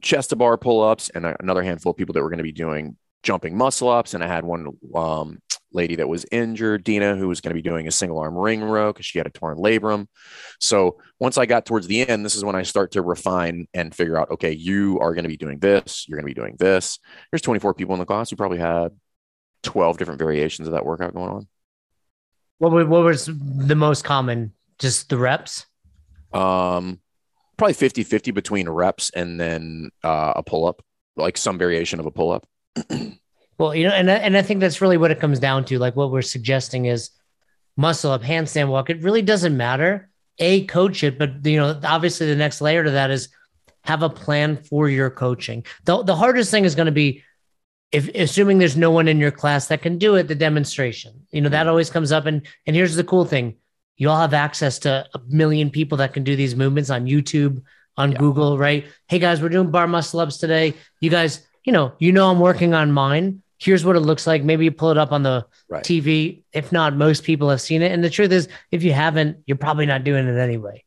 [0.00, 2.52] chest to bar pull ups, and another handful of people that were going to be
[2.52, 4.14] doing jumping muscle ups.
[4.14, 5.38] And I had one um,
[5.72, 8.62] lady that was injured, Dina, who was going to be doing a single arm ring
[8.62, 10.06] row because she had a torn labrum.
[10.60, 13.94] So once I got towards the end, this is when I start to refine and
[13.94, 16.56] figure out, okay, you are going to be doing this, you're going to be doing
[16.58, 16.98] this.
[17.30, 18.30] There's 24 people in the class.
[18.30, 18.92] You probably had
[19.62, 21.48] 12 different variations of that workout going on.
[22.58, 24.52] What, what was the most common?
[24.78, 25.66] Just the reps?
[26.36, 27.00] Um,
[27.56, 30.82] probably 50 50 between reps and then uh, a pull up,
[31.16, 32.46] like some variation of a pull up.
[33.58, 35.78] well, you know, and, and I think that's really what it comes down to.
[35.78, 37.10] Like what we're suggesting is
[37.76, 38.90] muscle up, handstand walk.
[38.90, 40.10] It really doesn't matter.
[40.38, 43.30] A, coach it, but, you know, obviously the next layer to that is
[43.84, 45.64] have a plan for your coaching.
[45.84, 47.22] The, the hardest thing is going to be
[47.92, 51.26] if assuming there's no one in your class that can do it, the demonstration.
[51.30, 51.70] You know, that mm-hmm.
[51.70, 52.26] always comes up.
[52.26, 53.56] And and here's the cool thing
[53.96, 57.62] you all have access to a million people that can do these movements on YouTube,
[57.96, 58.18] on yeah.
[58.18, 58.84] Google, right?
[59.08, 60.74] Hey guys, we're doing bar muscle ups today.
[61.00, 63.42] You guys, you know, you know, I'm working on mine.
[63.58, 64.44] Here's what it looks like.
[64.44, 65.82] Maybe you pull it up on the right.
[65.82, 66.42] TV.
[66.52, 67.90] If not, most people have seen it.
[67.90, 70.84] And the truth is, if you haven't, you're probably not doing it anyway.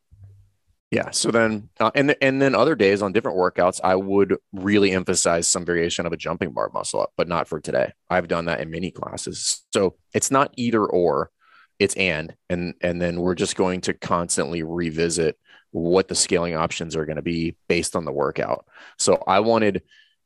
[0.91, 1.09] Yeah.
[1.11, 5.47] So then, uh, and and then other days on different workouts, I would really emphasize
[5.47, 7.91] some variation of a jumping bar muscle up, but not for today.
[8.09, 9.63] I've done that in many classes.
[9.71, 11.31] So it's not either or
[11.79, 15.37] it's and and and then we're just going to constantly revisit
[15.71, 18.65] what the scaling options are going to be based on the workout.
[18.97, 19.83] So i wanted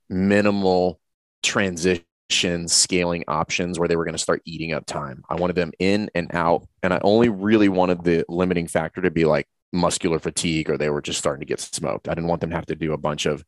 [0.09, 0.99] minimal
[1.43, 5.23] transition scaling options where they were going to start eating up time.
[5.29, 9.11] I wanted them in and out and i only really wanted the limiting factor to
[9.11, 12.07] be like muscular fatigue or they were just starting to get smoked.
[12.07, 13.43] I didn't want them to have to do a bunch of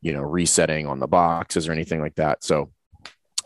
[0.00, 2.44] you know resetting on the boxes or anything like that.
[2.44, 2.70] So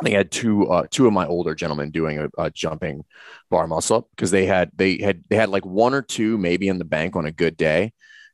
[0.00, 3.04] I think I had two uh, two of my older gentlemen doing a, a jumping
[3.50, 6.68] bar muscle up because they had they had they had like one or two maybe
[6.68, 7.92] in the bank on a good day,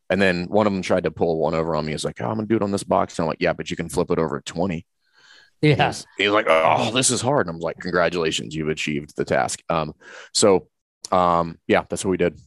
[0.08, 1.92] and then one of them tried to pull one over on me.
[1.92, 3.70] He's like, oh, "I'm gonna do it on this box," and I'm like, "Yeah, but
[3.70, 4.86] you can flip it over at 20."
[5.60, 9.26] Yeah, he's, he's like, "Oh, this is hard," and I'm like, "Congratulations, you've achieved the
[9.26, 9.92] task." Um,
[10.32, 10.68] so,
[11.12, 12.40] um, yeah, that's what we did.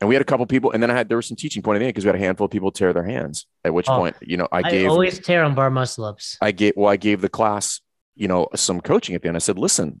[0.00, 1.76] And we had a couple people, and then I had there was some teaching point
[1.76, 3.46] in the end because we had a handful of people tear their hands.
[3.64, 6.38] At which oh, point, you know, I gave always tear on bar muscle ups.
[6.40, 7.80] I gave well, I gave the class
[8.16, 9.36] you know, some coaching at the end.
[9.36, 10.00] I said, listen,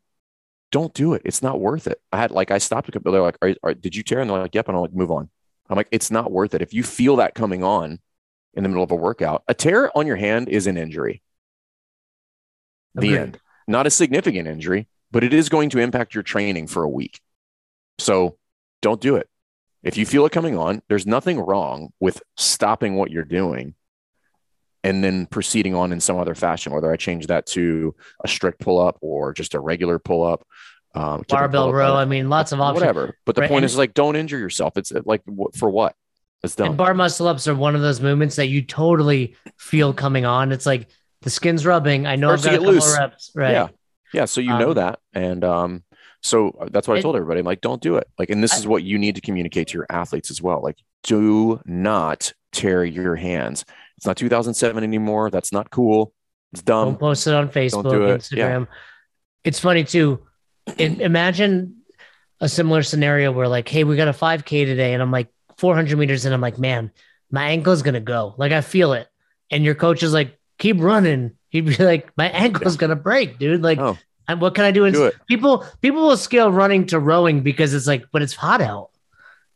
[0.72, 1.22] don't do it.
[1.24, 2.00] It's not worth it.
[2.12, 3.12] I had like, I stopped a couple.
[3.12, 4.20] They're like, are, are, did you tear?
[4.20, 4.68] And they're like, yep.
[4.68, 5.30] And I'm like, move on.
[5.68, 6.62] I'm like, it's not worth it.
[6.62, 8.00] If you feel that coming on
[8.54, 11.22] in the middle of a workout, a tear on your hand is an injury.
[12.94, 13.18] The Agreed.
[13.18, 13.40] end.
[13.68, 17.20] Not a significant injury, but it is going to impact your training for a week.
[17.98, 18.38] So
[18.80, 19.28] don't do it.
[19.82, 23.74] If you feel it coming on, there's nothing wrong with stopping what you're doing
[24.86, 27.94] and then proceeding on in some other fashion, whether I change that to
[28.24, 30.46] a strict pull up or just a regular pull up.
[30.94, 31.94] Um, barbell row.
[31.94, 32.80] I mean, lots of options.
[32.80, 33.18] Whatever.
[33.26, 33.50] But the right.
[33.50, 34.76] point is like, don't injure yourself.
[34.76, 35.22] It's like,
[35.56, 35.94] for what?
[36.42, 36.68] It's done.
[36.68, 40.52] And bar muscle ups are one of those movements that you totally feel coming on.
[40.52, 40.88] It's like
[41.22, 42.06] the skin's rubbing.
[42.06, 42.96] I know I've got a couple loose.
[42.96, 43.32] reps.
[43.34, 43.52] Right.
[43.52, 43.68] Yeah.
[44.14, 44.24] Yeah.
[44.26, 45.00] So you um, know that.
[45.12, 45.82] And, um,
[46.22, 47.40] so that's what I told everybody.
[47.40, 48.08] I'm like, don't do it.
[48.18, 50.62] Like, and this I, is what you need to communicate to your athletes as well.
[50.62, 53.64] Like, do not tear your hands.
[53.96, 55.30] It's not 2007 anymore.
[55.30, 56.12] That's not cool.
[56.52, 56.88] It's dumb.
[56.90, 58.20] Don't post it on Facebook, do it.
[58.20, 58.60] Instagram.
[58.66, 58.74] Yeah.
[59.44, 60.20] It's funny too.
[60.78, 61.76] In, imagine
[62.40, 65.28] a similar scenario where like, hey, we got a 5K today, and I'm like
[65.58, 66.90] 400 meters, and I'm like, man,
[67.30, 68.34] my ankle is gonna go.
[68.36, 69.08] Like I feel it,
[69.50, 71.32] and your coach is like, keep running.
[71.50, 73.62] He'd be like, my ankle's gonna break, dude.
[73.62, 73.96] Like, Oh.
[74.28, 74.90] and what can I do?
[74.90, 75.14] Do it.
[75.26, 78.90] people people will scale running to rowing because it's like, but it's hot out,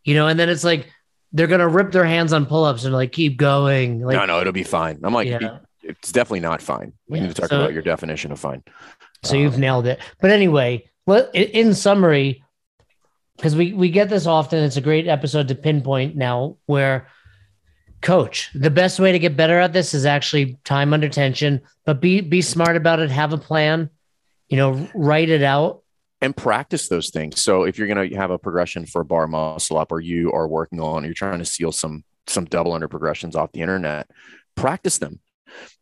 [0.05, 0.29] you know.
[0.29, 0.91] And then it's like
[1.33, 4.01] they're gonna rip their hands on pull-ups and like keep going.
[4.01, 4.99] Like, no, no, it'll be fine.
[5.03, 5.59] I'm like, Yeah.
[5.83, 6.93] it's definitely not fine.
[7.09, 8.63] We Yeah, need to talk so- about your definition of fine.
[9.23, 10.01] So you've nailed it.
[10.21, 12.43] But anyway, let, in- in summary,
[13.37, 16.57] because we we get this often, it's a great episode to pinpoint now.
[16.67, 17.07] Where,
[18.03, 22.01] coach, the best way to get better at this is actually time under tension, but
[22.01, 23.11] be be smart about it.
[23.11, 23.91] Have a plan.
[24.49, 25.83] You know, write it out.
[26.21, 27.41] And practice those things.
[27.41, 30.33] So if you're going to have a progression for a bar muscle up, or you
[30.33, 34.09] are working on, you're trying to seal some some double under progressions off the internet,
[34.55, 35.19] practice them.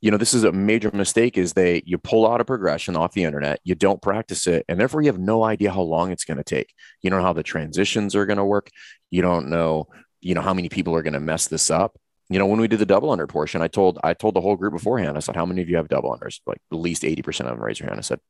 [0.01, 3.12] You know, this is a major mistake is they you pull out a progression off
[3.12, 6.24] the internet, you don't practice it, and therefore you have no idea how long it's
[6.24, 6.72] going to take.
[7.03, 8.70] You don't know how the transitions are going to work.
[9.11, 9.89] You don't know,
[10.20, 11.99] you know, how many people are going to mess this up.
[12.30, 14.57] You know, when we did the double under portion, I told I told the whole
[14.57, 16.41] group beforehand, I said, How many of you have double unders?
[16.47, 17.99] Like at least 80% of them raise your hand.
[17.99, 18.20] I said,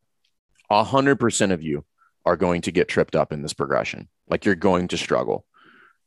[0.70, 1.84] hundred percent of you
[2.28, 4.06] are going to get tripped up in this progression.
[4.28, 5.46] Like you're going to struggle,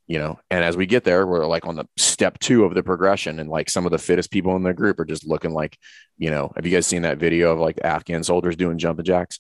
[0.06, 0.40] you know.
[0.52, 3.50] And as we get there, we're like on the step two of the progression, and
[3.50, 5.80] like some of the fittest people in the group are just looking like,
[6.20, 9.40] you know, have you guys seen that video of like Afghan soldiers doing jumping jacks?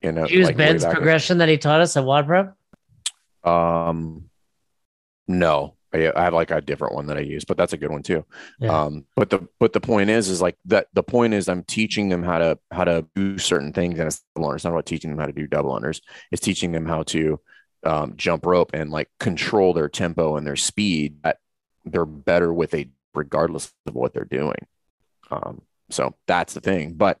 [0.00, 2.56] You know, Use like Ben's progression that he taught us at WOD Prep.
[3.42, 4.30] Um,
[5.26, 7.90] no, I, I have like a different one that I use, but that's a good
[7.90, 8.24] one too.
[8.58, 8.84] Yeah.
[8.84, 10.88] Um, but the but the point is, is like that.
[10.92, 14.22] The point is, I'm teaching them how to how to do certain things, and it's.
[14.36, 16.00] It's not about teaching them how to do double unders.
[16.30, 17.40] It's teaching them how to
[17.84, 21.22] um, jump rope and like control their tempo and their speed.
[21.22, 21.38] That
[21.84, 24.66] they're better with a regardless of what they're doing.
[25.30, 26.94] Um, so that's the thing.
[26.94, 27.18] But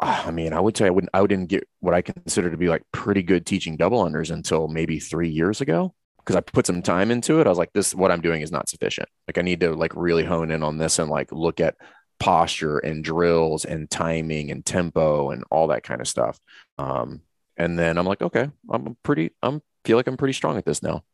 [0.00, 1.10] ah, I mean, I would say I wouldn't.
[1.14, 4.68] I wouldn't get what I consider to be like pretty good teaching double unders until
[4.68, 5.94] maybe three years ago
[6.26, 7.46] because I put some time into it.
[7.46, 9.08] I was like, this what I'm doing is not sufficient.
[9.28, 11.76] Like I need to like really hone in on this and like look at
[12.18, 16.40] posture and drills and timing and tempo and all that kind of stuff.
[16.78, 17.20] Um,
[17.56, 19.30] and then I'm like, okay, I'm pretty.
[19.42, 21.04] I'm feel like I'm pretty strong at this now.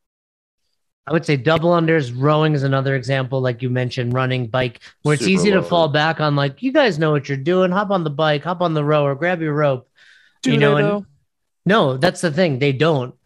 [1.07, 5.15] I would say double unders, rowing is another example, like you mentioned, running, bike, where
[5.15, 7.73] it's Super easy to fall back on, like, you guys know what you're doing.
[7.73, 9.91] Hop on the bike, hop on the row, or grab your rope.
[10.43, 11.07] Do you know, and
[11.67, 12.61] no, that's the thing.
[12.61, 13.17] They don't.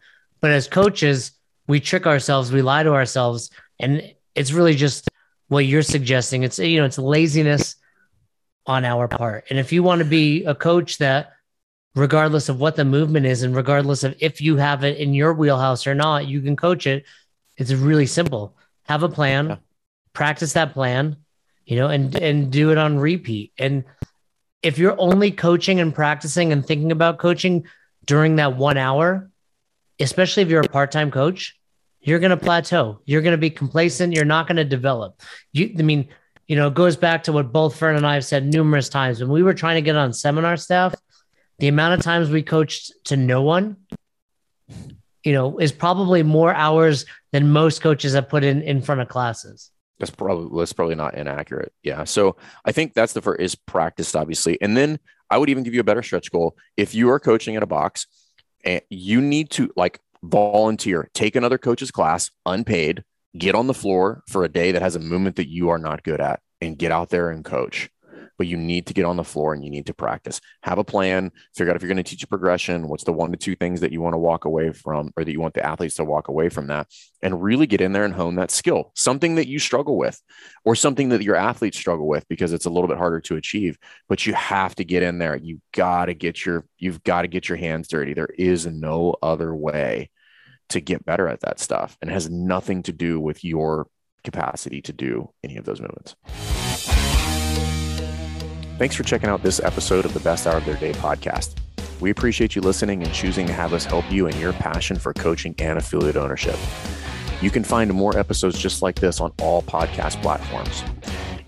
[0.41, 1.31] But as coaches,
[1.67, 3.49] we trick ourselves, we lie to ourselves,
[3.79, 5.09] and it's really just
[5.49, 6.43] what you're suggesting.
[6.43, 7.75] It's you know, it's laziness
[8.65, 9.45] on our part.
[9.49, 11.33] And if you want to be a coach that
[11.95, 15.33] regardless of what the movement is and regardless of if you have it in your
[15.33, 17.05] wheelhouse or not, you can coach it.
[17.57, 18.55] It's really simple.
[18.83, 19.55] Have a plan, Yeah.
[20.13, 21.17] practice that plan,
[21.65, 23.51] you know, and and do it on repeat.
[23.57, 23.83] And
[24.61, 27.65] if you're only coaching and practicing and thinking about coaching
[28.05, 29.29] during that one hour,
[29.99, 31.56] especially if you're a part-time coach,
[32.07, 33.01] you're going to plateau.
[33.05, 34.13] You're going to be complacent.
[34.13, 35.21] You're not going to develop.
[35.51, 36.07] You, I mean,
[36.47, 39.19] you know, it goes back to what both Fern and I have said numerous times.
[39.19, 40.95] When we were trying to get on seminar staff,
[41.59, 43.75] the amount of times we coached to no one,
[45.25, 49.09] you know, is probably more hours than most coaches have put in in front of
[49.09, 49.69] classes.
[49.99, 51.73] That's probably that's probably not inaccurate.
[51.83, 52.05] Yeah.
[52.05, 54.57] So I think that's the first is practice, obviously.
[54.61, 54.99] And then
[55.29, 56.55] I would even give you a better stretch goal.
[56.77, 58.07] If you are coaching at a box
[58.63, 63.03] and you need to like volunteer, take another coach's class unpaid,
[63.37, 66.03] get on the floor for a day that has a movement that you are not
[66.03, 67.89] good at and get out there and coach.
[68.37, 70.39] But you need to get on the floor and you need to practice.
[70.61, 73.31] Have a plan, figure out if you're going to teach a progression, what's the one
[73.31, 75.65] to two things that you want to walk away from or that you want the
[75.65, 76.87] athletes to walk away from that
[77.23, 80.21] and really get in there and hone that skill, something that you struggle with
[80.65, 83.77] or something that your athletes struggle with because it's a little bit harder to achieve
[84.07, 87.27] but you have to get in there you got to get your you've got to
[87.27, 90.09] get your hands dirty there is no other way
[90.69, 93.87] to get better at that stuff and has nothing to do with your
[94.23, 96.15] capacity to do any of those movements
[98.77, 101.55] thanks for checking out this episode of the best hour of their day podcast
[101.99, 105.13] we appreciate you listening and choosing to have us help you in your passion for
[105.13, 106.57] coaching and affiliate ownership
[107.41, 110.83] you can find more episodes just like this on all podcast platforms.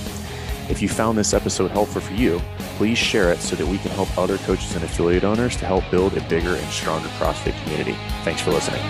[0.68, 2.40] If you found this episode helpful for you,
[2.76, 5.84] please share it so that we can help other coaches and affiliate owners to help
[5.90, 7.96] build a bigger and stronger CrossFit community.
[8.24, 8.82] Thanks for listening.